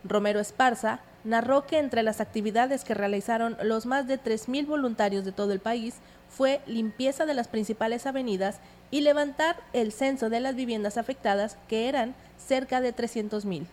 Romero 0.04 0.40
Esparza 0.40 1.00
narró 1.26 1.66
que 1.66 1.80
entre 1.80 2.04
las 2.04 2.22
actividades 2.22 2.86
que 2.86 2.94
realizaron 2.94 3.58
los 3.62 3.86
más 3.86 4.08
de 4.08 4.20
3.000 4.20 4.66
voluntarios 4.68 5.26
de 5.26 5.32
todo 5.32 5.52
el 5.52 5.60
país 5.60 5.96
fue 6.30 6.62
limpieza 6.68 7.26
de 7.26 7.34
las 7.34 7.48
principales 7.48 8.06
avenidas 8.06 8.60
y 8.92 9.02
levantar 9.02 9.58
el 9.74 9.92
censo 9.92 10.30
de 10.30 10.40
las 10.40 10.56
viviendas 10.56 10.98
afectadas, 10.98 11.58
que 11.68 11.90
eran 11.90 12.16
cerca 12.38 12.80
de 12.80 12.96
300.000. 12.96 13.66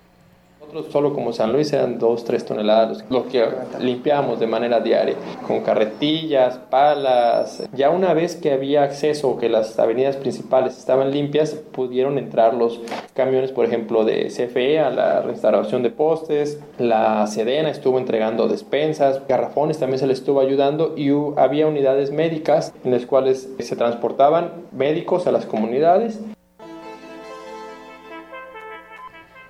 Nosotros 0.63 0.93
solo 0.93 1.13
como 1.13 1.33
San 1.33 1.53
Luis 1.53 1.73
eran 1.73 1.99
2, 1.99 2.25
3 2.25 2.45
toneladas 2.47 3.05
lo 3.11 3.29
que 3.29 3.45
limpiamos 3.81 4.41
de 4.41 4.47
manera 4.47 4.81
diaria, 4.81 5.17
con 5.47 5.61
carretillas, 5.61 6.57
palas. 6.71 7.69
Ya 7.75 7.91
una 7.91 8.15
vez 8.15 8.37
que 8.37 8.53
había 8.53 8.83
acceso, 8.85 9.37
que 9.39 9.49
las 9.49 9.79
avenidas 9.79 10.17
principales 10.17 10.79
estaban 10.79 11.11
limpias, 11.11 11.55
pudieron 11.73 12.17
entrar 12.17 12.55
los 12.55 12.81
camiones, 13.13 13.51
por 13.53 13.67
ejemplo, 13.67 14.05
de 14.05 14.29
CFE 14.29 14.79
a 14.79 14.91
la 14.91 15.21
restauración 15.21 15.83
de 15.83 15.91
postes, 15.91 16.61
la 16.79 17.27
Sedena 17.27 17.69
estuvo 17.69 17.99
entregando 17.99 18.49
despensas, 18.49 19.21
garrafones 19.29 19.79
también 19.79 19.99
se 19.99 20.07
les 20.07 20.21
estuvo 20.21 20.41
ayudando 20.41 20.95
y 20.97 21.11
había 21.37 21.67
unidades 21.67 22.13
médicas 22.13 22.73
en 22.85 22.93
las 22.93 23.05
cuales 23.05 23.51
se 23.59 23.77
transportaban 23.77 24.53
médicos 24.73 25.27
a 25.27 25.33
las 25.33 25.45
comunidades 25.45 26.21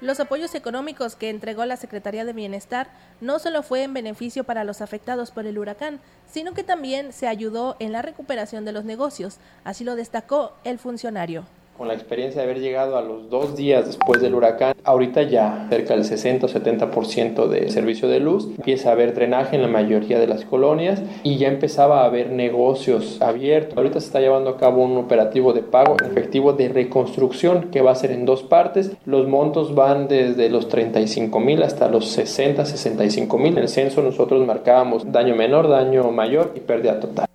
Los 0.02 0.18
apoyos 0.18 0.56
económicos 0.56 1.14
que 1.14 1.30
entregó 1.30 1.64
la 1.64 1.76
Secretaría 1.76 2.24
de 2.24 2.32
Bienestar 2.32 2.88
no 3.20 3.38
solo 3.38 3.62
fue 3.62 3.84
en 3.84 3.94
beneficio 3.94 4.42
para 4.42 4.64
los 4.64 4.80
afectados 4.80 5.30
por 5.30 5.46
el 5.46 5.56
huracán, 5.56 6.00
sino 6.28 6.54
que 6.54 6.64
también 6.64 7.12
se 7.12 7.28
ayudó 7.28 7.76
en 7.78 7.92
la 7.92 8.02
recuperación 8.02 8.64
de 8.64 8.72
los 8.72 8.84
negocios, 8.84 9.38
así 9.62 9.84
lo 9.84 9.94
destacó 9.94 10.54
el 10.64 10.80
funcionario 10.80 11.44
con 11.82 11.88
la 11.88 11.94
experiencia 11.94 12.40
de 12.40 12.44
haber 12.48 12.62
llegado 12.62 12.96
a 12.96 13.02
los 13.02 13.28
dos 13.28 13.56
días 13.56 13.86
después 13.86 14.22
del 14.22 14.36
huracán, 14.36 14.76
ahorita 14.84 15.22
ya 15.22 15.66
cerca 15.68 15.94
del 15.94 16.04
60 16.04 16.46
o 16.46 16.48
70% 16.48 17.48
de 17.48 17.70
servicio 17.70 18.06
de 18.06 18.20
luz, 18.20 18.46
empieza 18.56 18.90
a 18.90 18.92
haber 18.92 19.14
drenaje 19.14 19.56
en 19.56 19.62
la 19.62 19.66
mayoría 19.68 20.20
de 20.20 20.28
las 20.28 20.44
colonias 20.44 21.02
y 21.24 21.38
ya 21.38 21.48
empezaba 21.48 22.02
a 22.02 22.04
haber 22.04 22.30
negocios 22.30 23.20
abiertos. 23.20 23.76
Ahorita 23.76 23.98
se 23.98 24.06
está 24.06 24.20
llevando 24.20 24.50
a 24.50 24.58
cabo 24.58 24.84
un 24.84 24.96
operativo 24.96 25.52
de 25.52 25.62
pago 25.62 25.96
efectivo 26.08 26.52
de 26.52 26.68
reconstrucción 26.68 27.72
que 27.72 27.82
va 27.82 27.90
a 27.90 27.96
ser 27.96 28.12
en 28.12 28.26
dos 28.26 28.44
partes. 28.44 28.92
Los 29.04 29.26
montos 29.26 29.74
van 29.74 30.06
desde 30.06 30.50
los 30.50 30.68
35 30.68 31.40
mil 31.40 31.64
hasta 31.64 31.88
los 31.88 32.06
60, 32.10 32.64
65 32.64 33.38
mil. 33.38 33.54
En 33.54 33.64
el 33.64 33.68
censo 33.68 34.02
nosotros 34.02 34.46
marcábamos 34.46 35.10
daño 35.10 35.34
menor, 35.34 35.68
daño 35.68 36.12
mayor 36.12 36.52
y 36.54 36.60
pérdida 36.60 37.00
total. 37.00 37.26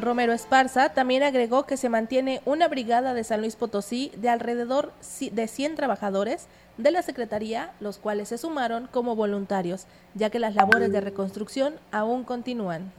Romero 0.00 0.32
Esparza 0.32 0.90
también 0.90 1.22
agregó 1.22 1.66
que 1.66 1.76
se 1.76 1.88
mantiene 1.88 2.40
una 2.44 2.68
brigada 2.68 3.14
de 3.14 3.24
San 3.24 3.40
Luis 3.40 3.56
Potosí 3.56 4.12
de 4.16 4.28
alrededor 4.28 4.92
de 5.32 5.48
100 5.48 5.74
trabajadores 5.74 6.46
de 6.76 6.90
la 6.92 7.02
Secretaría, 7.02 7.72
los 7.80 7.98
cuales 7.98 8.28
se 8.28 8.38
sumaron 8.38 8.88
como 8.92 9.16
voluntarios, 9.16 9.86
ya 10.14 10.30
que 10.30 10.38
las 10.38 10.54
labores 10.54 10.92
de 10.92 11.00
reconstrucción 11.00 11.74
aún 11.90 12.24
continúan 12.24 12.92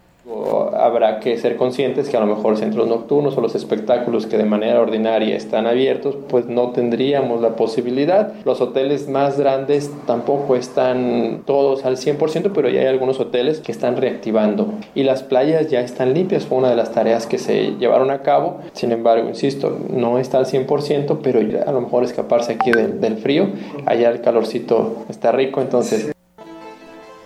habrá 0.78 1.20
que 1.20 1.38
ser 1.38 1.56
conscientes 1.56 2.10
que 2.10 2.18
a 2.18 2.20
lo 2.20 2.26
mejor 2.26 2.58
centros 2.58 2.88
nocturnos 2.88 3.38
o 3.38 3.42
los 3.42 3.56
espectáculos 3.56 4.26
que 4.26 4.38
de 4.38 4.46
manera 4.46 4.80
ordinaria 4.80 5.36
están 5.36 5.68
abiertos, 5.68 6.16
pues 6.28 6.48
no 6.48 6.72
tendríamos 6.72 7.42
la 7.42 7.56
posibilidad. 7.56 8.34
Los 8.46 8.62
hoteles 8.62 9.10
más 9.10 9.40
grandes 9.40 9.92
tampoco 10.06 10.56
están 10.56 11.44
todos 11.46 11.86
al 11.86 11.98
100%, 11.98 12.52
pero 12.54 12.70
ya 12.70 12.82
hay 12.82 12.88
algunos 12.88 13.20
hoteles 13.20 13.60
que 13.60 13.72
están 13.72 13.98
reactivando. 13.98 14.74
Y 14.96 15.04
las 15.04 15.24
playas 15.24 15.70
ya 15.70 15.82
están 15.82 16.14
limpias, 16.14 16.46
fue 16.46 16.58
una 16.58 16.70
de 16.70 16.76
las 16.76 16.92
tareas 16.92 17.28
que 17.28 17.38
se 17.38 17.76
llevaron 17.78 18.12
a 18.12 18.22
cabo. 18.22 18.60
Sin 18.74 18.92
embargo, 18.92 19.28
insisto, 19.30 19.78
no 19.90 20.20
está 20.20 20.38
al 20.40 20.46
100%, 20.46 21.20
pero 21.22 21.40
a 21.40 21.72
lo 21.72 21.82
mejor 21.82 22.04
escaparse 22.04 22.54
aquí 22.54 22.72
del, 22.72 23.00
del 23.02 23.18
frío, 23.18 23.48
allá 23.86 24.10
el 24.10 24.22
calorcito 24.22 25.06
está 25.10 25.32
rico, 25.32 25.62
entonces 25.62 26.12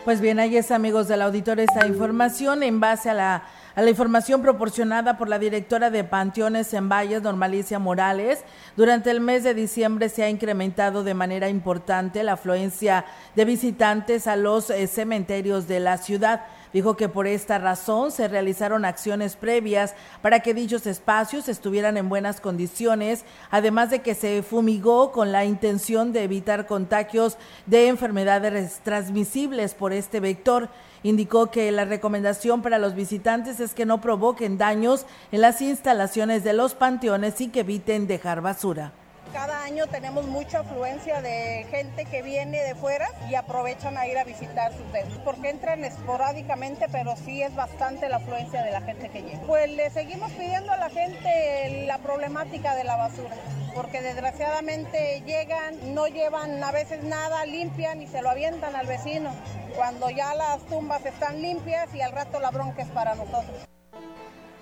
pues 0.04 0.20
bien, 0.20 0.40
ahí 0.40 0.58
es 0.58 0.72
amigos 0.72 1.08
del 1.08 1.22
auditorio 1.22 1.64
esta 1.64 1.88
información 1.88 2.64
en 2.64 2.80
base 2.80 3.10
a 3.10 3.14
la, 3.14 3.44
a 3.76 3.82
la 3.82 3.90
información 3.90 4.42
proporcionada 4.42 5.18
por 5.18 5.30
la 5.30 5.40
directora 5.40 5.90
de 5.90 6.04
Panteones 6.04 6.74
en 6.74 6.90
Valles, 6.90 7.22
Normalicia 7.22 7.80
Morales. 7.80 8.44
Durante 8.76 9.12
el 9.12 9.22
mes 9.22 9.44
de 9.44 9.54
diciembre 9.54 10.10
se 10.10 10.24
ha 10.24 10.30
incrementado 10.30 11.04
de 11.04 11.14
manera 11.14 11.48
importante 11.48 12.24
la 12.24 12.34
afluencia 12.34 13.06
de 13.36 13.46
visitantes 13.46 14.28
a 14.28 14.36
los 14.36 14.70
eh, 14.70 14.88
cementerios 14.88 15.68
de 15.68 15.80
la 15.80 15.98
ciudad. 15.98 16.46
Dijo 16.74 16.98
que 16.98 17.08
por 17.08 17.28
esta 17.28 17.60
razón 17.60 18.12
se 18.12 18.28
realizaron 18.28 18.84
acciones 18.84 19.36
previas 19.36 19.94
para 20.24 20.40
que 20.40 20.56
dichos 20.56 20.88
espacios 20.88 21.48
estuvieran 21.48 21.98
en 21.98 22.10
buenas 22.10 22.42
condiciones, 22.42 23.26
además 23.52 23.92
de 23.92 24.02
que 24.02 24.16
se 24.16 24.42
fumigó 24.42 25.12
con 25.12 25.32
la 25.32 25.46
intención 25.46 26.14
de 26.14 26.24
evitar 26.24 26.66
contagios 26.66 27.38
de 27.68 27.90
enfermedades 27.90 28.80
transmisibles 28.84 29.76
por 29.76 29.94
este 29.94 30.20
vector. 30.20 30.70
Indicó 31.04 31.52
que 31.52 31.72
la 31.72 31.86
recomendación 31.86 32.64
para 32.64 32.80
los 32.80 32.96
visitantes 32.96 33.60
es 33.60 33.76
que 33.76 33.86
no 33.86 34.02
provoquen 34.02 34.58
daños 34.58 35.06
en 35.32 35.42
las 35.42 35.62
instalaciones 35.62 36.44
de 36.44 36.54
los 36.54 36.74
panteones 36.74 37.40
y 37.40 37.50
que 37.50 37.60
eviten 37.60 38.08
dejar 38.08 38.42
basura. 38.42 38.94
Cada 39.34 39.64
año 39.64 39.88
tenemos 39.88 40.26
mucha 40.28 40.60
afluencia 40.60 41.20
de 41.24 41.66
gente 41.72 42.06
que 42.06 42.22
viene 42.22 42.62
de 42.62 42.76
fuera 42.76 43.10
y 43.28 43.34
aprovechan 43.34 43.98
a 43.98 44.06
ir 44.06 44.16
a 44.20 44.24
visitar 44.24 44.72
sus 44.74 44.92
templos, 44.92 45.18
porque 45.26 45.50
entran 45.50 45.84
esporádicamente, 45.84 46.86
pero 46.92 47.16
sí 47.16 47.42
es 47.42 47.56
bastante 47.56 48.10
la 48.10 48.18
afluencia 48.18 48.62
de 48.62 48.70
la 48.72 48.82
gente 48.82 49.10
que 49.10 49.24
llega. 49.24 49.42
Pues 49.48 49.72
le 49.72 49.90
seguimos 49.90 50.32
pidiendo 50.34 50.72
a 50.72 50.78
la 50.78 50.92
gente 50.92 51.84
la 51.88 51.98
problemática 51.98 52.76
de 52.76 52.84
la 52.84 52.96
basura 52.96 53.36
porque 53.74 54.02
desgraciadamente 54.04 55.24
llegan, 55.26 55.96
no 55.96 56.06
llevan 56.08 56.64
a 56.64 56.72
veces 56.72 57.04
nada, 57.04 57.44
limpian 57.46 58.04
y 58.04 58.08
se 58.08 58.22
lo 58.22 58.30
avientan 58.30 58.76
al 58.76 58.86
vecino, 58.86 59.32
cuando 59.76 60.12
ya 60.12 60.36
las 60.36 60.62
tumbas 60.68 61.04
están 61.06 61.42
limpias 61.42 61.94
y 61.96 62.02
al 62.02 62.12
rato 62.12 62.40
la 62.40 62.52
bronca 62.52 62.84
es 62.84 62.90
para 62.90 63.16
nosotros. 63.16 63.68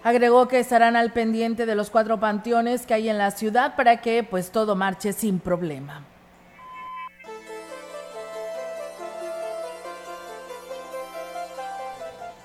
Agregó 0.04 0.48
que 0.48 0.60
estarán 0.60 0.96
al 0.96 1.12
pendiente 1.12 1.68
de 1.68 1.76
los 1.76 1.92
cuatro 1.92 2.20
panteones 2.20 2.88
que 2.88 2.96
hay 2.96 3.08
en 3.08 3.20
la 3.20 3.30
ciudad 3.30 3.76
para 3.76 4.02
que 4.02 4.24
pues 4.24 4.50
todo 4.50 4.76
marche 4.76 5.14
sin 5.14 5.40
problema. 5.40 6.04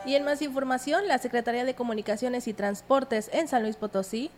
Y 0.05 0.15
en 0.15 0.25
más 0.25 0.43
información, 0.43 1.09
la 1.09 1.19
Secretaría 1.19 1.65
de 1.65 1.75
Comunicaciones 1.75 2.47
y 2.47 2.53
Transportes 2.53 3.31
en 3.33 3.49
San 3.49 3.63
Luis 3.63 3.77
Potosí, 3.77 4.31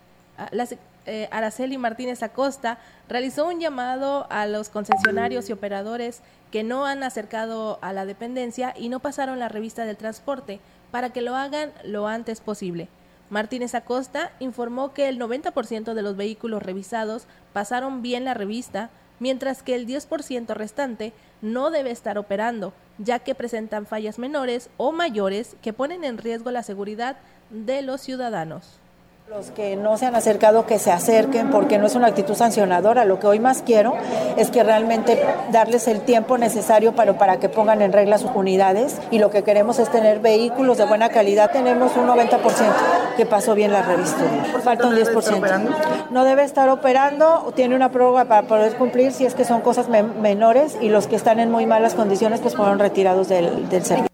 la, 0.53 0.66
eh, 1.05 1.29
Araceli 1.33 1.77
Martínez 1.77 2.23
Acosta, 2.23 2.79
realizó 3.09 3.49
un 3.49 3.59
llamado 3.59 4.29
a 4.31 4.47
los 4.47 4.69
concesionarios 4.69 5.51
y 5.51 5.53
operadores 5.53 6.23
que 6.53 6.62
no 6.62 6.87
han 6.87 7.03
acercado 7.03 7.81
a 7.83 7.93
la 7.93 8.07
dependencia 8.07 8.73
y 8.79 8.89
no 8.89 9.01
pasaron 9.01 9.41
la 9.41 9.49
revista 9.49 9.85
del 9.85 9.97
transporte 9.97 10.61
para 10.93 11.11
que 11.11 11.21
lo 11.21 11.35
hagan 11.35 11.73
lo 11.85 12.07
antes 12.07 12.41
posible. 12.41 12.89
Martínez 13.31 13.74
Acosta 13.74 14.33
informó 14.39 14.95
que 14.95 15.09
el 15.09 15.18
90% 15.18 15.93
de 15.93 16.03
los 16.03 16.16
vehículos 16.16 16.62
revisados 16.62 17.26
pasaron 17.53 18.01
bien 18.01 18.24
la 18.24 18.35
revista, 18.35 18.91
mientras 19.20 19.62
que 19.62 19.74
el 19.74 19.87
10% 19.87 20.55
restante 20.55 21.12
no 21.43 21.70
debe 21.70 21.91
estar 21.91 22.18
operando, 22.18 22.72
ya 22.97 23.18
que 23.18 23.35
presentan 23.35 23.87
fallas 23.87 24.18
menores 24.18 24.70
o 24.76 24.93
mayores 24.93 25.57
que 25.61 25.72
ponen 25.72 26.05
en 26.05 26.18
riesgo 26.18 26.51
la 26.51 26.62
seguridad 26.62 27.16
de 27.51 27.83
los 27.83 28.01
ciudadanos. 28.01 28.81
Los 29.31 29.51
que 29.51 29.76
no 29.76 29.99
se 29.99 30.07
han 30.07 30.14
acercado, 30.14 30.64
que 30.64 30.79
se 30.79 30.91
acerquen, 30.91 31.51
porque 31.51 31.76
no 31.76 31.87
es 31.87 31.95
una 31.95 32.07
actitud 32.07 32.35
sancionadora. 32.35 33.05
Lo 33.05 33.18
que 33.18 33.26
hoy 33.26 33.41
más 33.41 33.61
quiero 33.61 33.93
es 34.39 34.51
que 34.51 34.62
realmente 34.62 35.22
darles 35.53 35.87
el 35.87 36.01
tiempo 36.01 36.39
necesario 36.39 36.95
para, 36.95 37.18
para 37.18 37.39
que 37.39 37.51
pongan 37.51 37.83
en 37.83 37.93
regla 37.93 38.16
sus 38.16 38.31
unidades. 38.35 38.97
Y 39.11 39.18
lo 39.18 39.31
que 39.31 39.45
queremos 39.45 39.79
es 39.81 39.91
tener 39.91 40.20
vehículos 40.20 40.79
de 40.79 40.87
buena 40.87 41.11
calidad. 41.11 41.51
Tenemos 41.51 41.95
un 41.99 42.07
90% 42.07 42.39
que 43.18 43.26
pasó 43.26 43.55
bien 43.55 43.70
la 43.70 43.83
revista. 43.83 44.24
Falta 44.64 44.87
un 44.87 44.97
10%. 44.97 46.09
No 46.11 46.24
debe 46.24 46.45
estar 46.45 46.70
operando, 46.70 47.53
tiene 47.55 47.76
una 47.76 47.91
prórroga 47.91 48.24
para 48.24 48.49
poder 48.49 48.76
cumplir 48.76 49.12
si 49.12 49.26
es 49.26 49.35
que 49.35 49.45
son 49.45 49.61
cosas 49.61 49.91
menores 49.91 50.79
y 50.81 50.89
los 50.89 51.07
que 51.07 51.16
están 51.16 51.39
en 51.39 51.51
muy 51.51 51.66
malas 51.66 51.95
condiciones 51.95 52.41
pues 52.41 52.57
fueron 52.57 52.79
retirados 52.79 53.29
del, 53.29 53.68
del 53.68 53.85
servicio. 53.85 54.08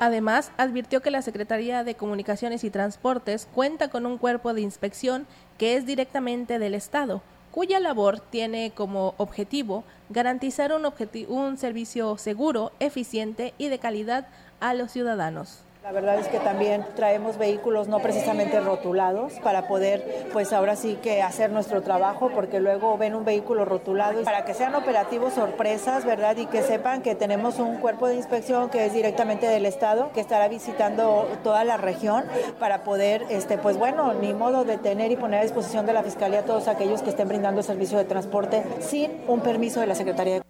Además, 0.00 0.50
advirtió 0.56 1.02
que 1.02 1.10
la 1.10 1.20
Secretaría 1.20 1.84
de 1.84 1.94
Comunicaciones 1.94 2.64
y 2.64 2.70
Transportes 2.70 3.46
cuenta 3.54 3.88
con 3.88 4.06
un 4.06 4.16
cuerpo 4.16 4.54
de 4.54 4.62
inspección 4.62 5.26
que 5.58 5.76
es 5.76 5.84
directamente 5.84 6.58
del 6.58 6.74
Estado, 6.74 7.20
cuya 7.50 7.80
labor 7.80 8.18
tiene 8.18 8.72
como 8.74 9.14
objetivo 9.18 9.84
garantizar 10.08 10.72
un, 10.72 10.90
un 11.28 11.58
servicio 11.58 12.16
seguro, 12.16 12.72
eficiente 12.80 13.52
y 13.58 13.68
de 13.68 13.78
calidad 13.78 14.28
a 14.58 14.72
los 14.72 14.90
ciudadanos. 14.90 15.64
La 15.82 15.92
verdad 15.92 16.18
es 16.18 16.28
que 16.28 16.38
también 16.38 16.84
traemos 16.94 17.38
vehículos 17.38 17.88
no 17.88 18.00
precisamente 18.00 18.60
rotulados 18.60 19.32
para 19.42 19.66
poder, 19.66 20.28
pues 20.30 20.52
ahora 20.52 20.76
sí 20.76 20.98
que 21.02 21.22
hacer 21.22 21.50
nuestro 21.50 21.80
trabajo, 21.80 22.30
porque 22.34 22.60
luego 22.60 22.98
ven 22.98 23.14
un 23.14 23.24
vehículo 23.24 23.64
rotulado 23.64 24.20
y 24.20 24.24
para 24.24 24.44
que 24.44 24.52
sean 24.52 24.74
operativos 24.74 25.32
sorpresas, 25.32 26.04
¿verdad? 26.04 26.36
Y 26.36 26.44
que 26.46 26.62
sepan 26.62 27.00
que 27.00 27.14
tenemos 27.14 27.58
un 27.58 27.78
cuerpo 27.78 28.08
de 28.08 28.16
inspección 28.16 28.68
que 28.68 28.84
es 28.84 28.92
directamente 28.92 29.46
del 29.46 29.64
Estado, 29.64 30.10
que 30.12 30.20
estará 30.20 30.48
visitando 30.48 31.26
toda 31.42 31.64
la 31.64 31.78
región 31.78 32.24
para 32.58 32.84
poder, 32.84 33.24
este, 33.30 33.56
pues 33.56 33.78
bueno, 33.78 34.12
ni 34.12 34.34
modo 34.34 34.64
de 34.64 34.76
tener 34.76 35.10
y 35.10 35.16
poner 35.16 35.40
a 35.40 35.42
disposición 35.44 35.86
de 35.86 35.94
la 35.94 36.02
Fiscalía 36.02 36.40
a 36.40 36.44
todos 36.44 36.68
aquellos 36.68 37.00
que 37.00 37.10
estén 37.10 37.28
brindando 37.28 37.62
servicio 37.62 37.96
de 37.96 38.04
transporte 38.04 38.62
sin 38.80 39.22
un 39.28 39.40
permiso 39.40 39.80
de 39.80 39.86
la 39.86 39.94
Secretaría 39.94 40.34
de 40.34 40.49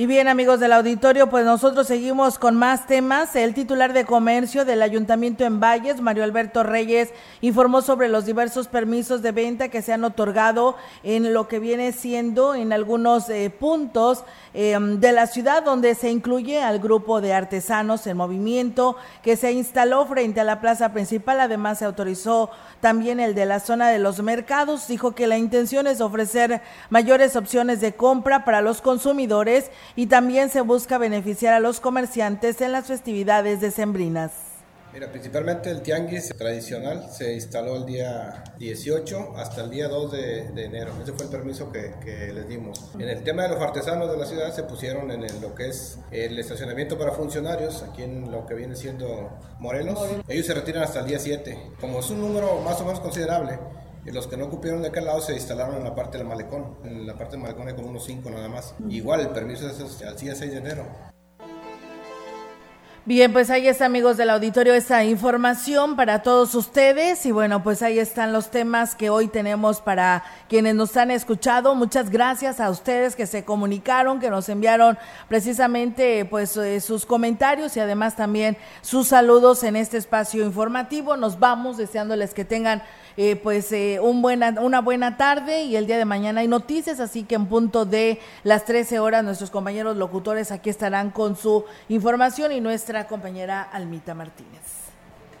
Y 0.00 0.06
bien, 0.06 0.28
amigos 0.28 0.60
del 0.60 0.72
auditorio, 0.72 1.28
pues 1.28 1.44
nosotros 1.44 1.86
seguimos 1.86 2.38
con 2.38 2.56
más 2.56 2.86
temas. 2.86 3.36
El 3.36 3.52
titular 3.52 3.92
de 3.92 4.06
comercio 4.06 4.64
del 4.64 4.80
Ayuntamiento 4.80 5.44
en 5.44 5.60
Valles, 5.60 6.00
Mario 6.00 6.24
Alberto 6.24 6.62
Reyes, 6.62 7.10
informó 7.42 7.82
sobre 7.82 8.08
los 8.08 8.24
diversos 8.24 8.66
permisos 8.66 9.20
de 9.20 9.32
venta 9.32 9.68
que 9.68 9.82
se 9.82 9.92
han 9.92 10.02
otorgado 10.04 10.74
en 11.02 11.34
lo 11.34 11.48
que 11.48 11.58
viene 11.58 11.92
siendo 11.92 12.54
en 12.54 12.72
algunos 12.72 13.28
eh, 13.28 13.50
puntos 13.50 14.24
eh, 14.54 14.78
de 14.80 15.12
la 15.12 15.26
ciudad, 15.26 15.62
donde 15.62 15.94
se 15.94 16.10
incluye 16.10 16.62
al 16.62 16.78
grupo 16.78 17.20
de 17.20 17.34
artesanos 17.34 18.06
en 18.06 18.16
movimiento 18.16 18.96
que 19.22 19.36
se 19.36 19.52
instaló 19.52 20.06
frente 20.06 20.40
a 20.40 20.44
la 20.44 20.62
plaza 20.62 20.94
principal. 20.94 21.40
Además, 21.40 21.80
se 21.80 21.84
autorizó 21.84 22.48
también 22.80 23.20
el 23.20 23.34
de 23.34 23.44
la 23.44 23.60
zona 23.60 23.90
de 23.90 23.98
los 23.98 24.22
mercados. 24.22 24.88
Dijo 24.88 25.14
que 25.14 25.26
la 25.26 25.36
intención 25.36 25.86
es 25.86 26.00
ofrecer 26.00 26.62
mayores 26.88 27.36
opciones 27.36 27.82
de 27.82 27.92
compra 27.92 28.46
para 28.46 28.62
los 28.62 28.80
consumidores 28.80 29.70
y 29.96 30.06
también 30.06 30.48
se 30.50 30.60
busca 30.60 30.98
beneficiar 30.98 31.54
a 31.54 31.60
los 31.60 31.80
comerciantes 31.80 32.60
en 32.60 32.72
las 32.72 32.86
festividades 32.86 33.60
decembrinas. 33.60 34.32
Mira, 34.92 35.08
principalmente 35.08 35.70
el 35.70 35.82
tianguis 35.82 36.30
tradicional 36.36 37.08
se 37.12 37.34
instaló 37.34 37.76
el 37.76 37.86
día 37.86 38.42
18 38.58 39.34
hasta 39.36 39.62
el 39.62 39.70
día 39.70 39.86
2 39.86 40.10
de, 40.10 40.64
enero. 40.64 40.92
Ese 41.00 41.12
fue 41.12 41.26
el 41.26 41.30
permiso 41.30 41.70
que, 41.70 42.32
les 42.34 42.48
dimos. 42.48 42.90
En 42.94 43.08
el 43.08 43.22
tema 43.22 43.44
de 43.44 43.50
los 43.50 43.60
artesanos 43.60 44.10
de 44.10 44.16
la 44.16 44.26
ciudad 44.26 44.52
se 44.52 44.64
pusieron 44.64 45.12
en 45.12 45.40
lo 45.40 45.54
que 45.54 45.68
es 45.68 45.98
el 46.10 46.36
estacionamiento 46.38 46.98
para 46.98 47.12
funcionarios, 47.12 47.84
aquí 47.84 48.02
en 48.02 48.32
lo 48.32 48.46
que 48.46 48.54
viene 48.54 48.74
siendo 48.74 49.30
Morelos. 49.60 49.98
Ellos 50.26 50.46
se 50.46 50.54
retiran 50.54 50.82
hasta 50.82 51.00
el 51.00 51.06
día 51.06 51.20
7. 51.20 51.56
Como 51.80 52.00
es 52.00 52.10
un 52.10 52.20
número 52.20 52.60
más 52.60 52.80
o 52.80 52.84
menos 52.84 52.98
considerable, 52.98 53.60
y 54.04 54.10
los 54.10 54.26
que 54.26 54.36
no 54.36 54.48
cupieron 54.48 54.82
de 54.82 54.88
aquel 54.88 55.04
lado 55.04 55.20
se 55.20 55.34
instalaron 55.34 55.76
en 55.76 55.84
la 55.84 55.94
parte 55.94 56.18
del 56.18 56.26
malecón. 56.26 56.76
En 56.84 57.06
la 57.06 57.16
parte 57.16 57.32
del 57.32 57.42
malecón 57.42 57.68
hay 57.68 57.74
como 57.74 57.88
unos 57.88 58.04
5 58.04 58.30
nada 58.30 58.48
más. 58.48 58.74
Igual 58.88 59.20
el 59.20 59.28
permiso 59.30 59.68
es 59.68 60.02
al 60.02 60.16
día 60.16 60.34
6 60.34 60.50
de 60.50 60.58
enero. 60.58 61.09
Bien, 63.06 63.32
pues 63.32 63.48
ahí 63.48 63.66
está, 63.66 63.86
amigos 63.86 64.18
del 64.18 64.28
auditorio, 64.28 64.74
esa 64.74 65.04
información 65.04 65.96
para 65.96 66.22
todos 66.22 66.54
ustedes. 66.54 67.24
Y 67.24 67.32
bueno, 67.32 67.62
pues 67.62 67.80
ahí 67.80 67.98
están 67.98 68.30
los 68.30 68.50
temas 68.50 68.94
que 68.94 69.08
hoy 69.08 69.26
tenemos 69.26 69.80
para 69.80 70.22
quienes 70.50 70.74
nos 70.74 70.94
han 70.98 71.10
escuchado. 71.10 71.74
Muchas 71.74 72.10
gracias 72.10 72.60
a 72.60 72.68
ustedes 72.68 73.16
que 73.16 73.24
se 73.24 73.42
comunicaron, 73.42 74.20
que 74.20 74.28
nos 74.28 74.50
enviaron 74.50 74.98
precisamente 75.28 76.26
pues 76.26 76.54
eh, 76.58 76.78
sus 76.80 77.06
comentarios 77.06 77.74
y 77.78 77.80
además 77.80 78.16
también 78.16 78.58
sus 78.82 79.08
saludos 79.08 79.64
en 79.64 79.76
este 79.76 79.96
espacio 79.96 80.44
informativo. 80.44 81.16
Nos 81.16 81.38
vamos 81.38 81.78
deseándoles 81.78 82.34
que 82.34 82.44
tengan 82.44 82.82
eh, 83.16 83.36
pues 83.36 83.72
eh, 83.72 83.98
un 84.00 84.22
buena, 84.22 84.54
una 84.60 84.80
buena 84.80 85.16
tarde 85.16 85.64
y 85.64 85.76
el 85.76 85.86
día 85.86 85.98
de 85.98 86.04
mañana 86.04 86.42
hay 86.42 86.48
noticias, 86.48 87.00
así 87.00 87.24
que 87.24 87.34
en 87.34 87.46
punto 87.46 87.84
de 87.84 88.20
las 88.44 88.64
13 88.64 88.98
horas 88.98 89.24
nuestros 89.24 89.50
compañeros 89.50 89.96
locutores 89.96 90.52
aquí 90.52 90.70
estarán 90.70 91.10
con 91.10 91.36
su 91.36 91.64
información 91.88 92.52
y 92.52 92.60
nuestra 92.92 93.06
compañera 93.06 93.62
Almita 93.62 94.14
Martínez. 94.14 94.90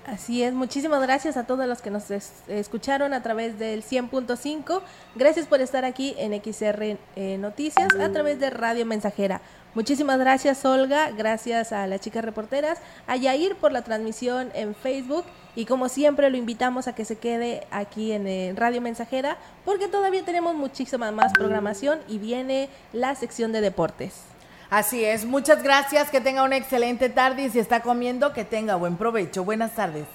Así 0.06 0.42
es, 0.42 0.54
muchísimas 0.54 1.02
gracias 1.02 1.36
a 1.36 1.44
todos 1.46 1.66
los 1.66 1.82
que 1.82 1.90
nos 1.90 2.08
escucharon 2.48 3.12
a 3.12 3.22
través 3.24 3.58
del 3.58 3.82
100.5. 3.82 4.82
Gracias 5.16 5.46
por 5.46 5.60
estar 5.60 5.84
aquí 5.84 6.14
en 6.16 6.32
XR 6.32 6.96
eh, 7.16 7.38
Noticias 7.38 7.88
a 8.00 8.12
través 8.12 8.38
de 8.38 8.50
Radio 8.50 8.86
Mensajera. 8.86 9.40
Muchísimas 9.74 10.18
gracias 10.20 10.64
Olga, 10.64 11.10
gracias 11.10 11.72
a 11.72 11.88
las 11.88 12.00
chicas 12.00 12.24
reporteras, 12.24 12.78
a 13.08 13.16
Yair 13.16 13.56
por 13.56 13.72
la 13.72 13.82
transmisión 13.82 14.50
en 14.54 14.76
Facebook 14.76 15.24
y 15.56 15.64
como 15.64 15.88
siempre 15.88 16.30
lo 16.30 16.36
invitamos 16.36 16.86
a 16.86 16.94
que 16.94 17.04
se 17.04 17.18
quede 17.18 17.66
aquí 17.72 18.12
en 18.12 18.28
eh, 18.28 18.52
Radio 18.56 18.80
Mensajera 18.80 19.38
porque 19.64 19.88
todavía 19.88 20.24
tenemos 20.24 20.54
muchísima 20.54 21.10
más 21.10 21.32
programación 21.32 21.98
y 22.08 22.18
viene 22.18 22.68
la 22.92 23.14
sección 23.16 23.50
de 23.50 23.60
deportes. 23.60 24.29
Así 24.70 25.04
es, 25.04 25.24
muchas 25.24 25.64
gracias, 25.64 26.10
que 26.10 26.20
tenga 26.20 26.44
una 26.44 26.56
excelente 26.56 27.08
tarde 27.08 27.42
y 27.42 27.50
si 27.50 27.58
está 27.58 27.80
comiendo, 27.80 28.32
que 28.32 28.44
tenga 28.44 28.76
buen 28.76 28.96
provecho. 28.96 29.44
Buenas 29.44 29.74
tardes. 29.74 30.06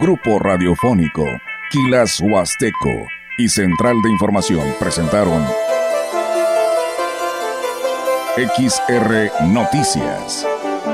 Grupo 0.00 0.40
Radiofónico, 0.40 1.24
Quilas 1.70 2.20
Huasteco 2.20 3.06
y 3.38 3.48
Central 3.48 4.02
de 4.02 4.10
Información 4.10 4.74
presentaron 4.80 5.46
XR 8.36 9.30
Noticias. 9.46 10.53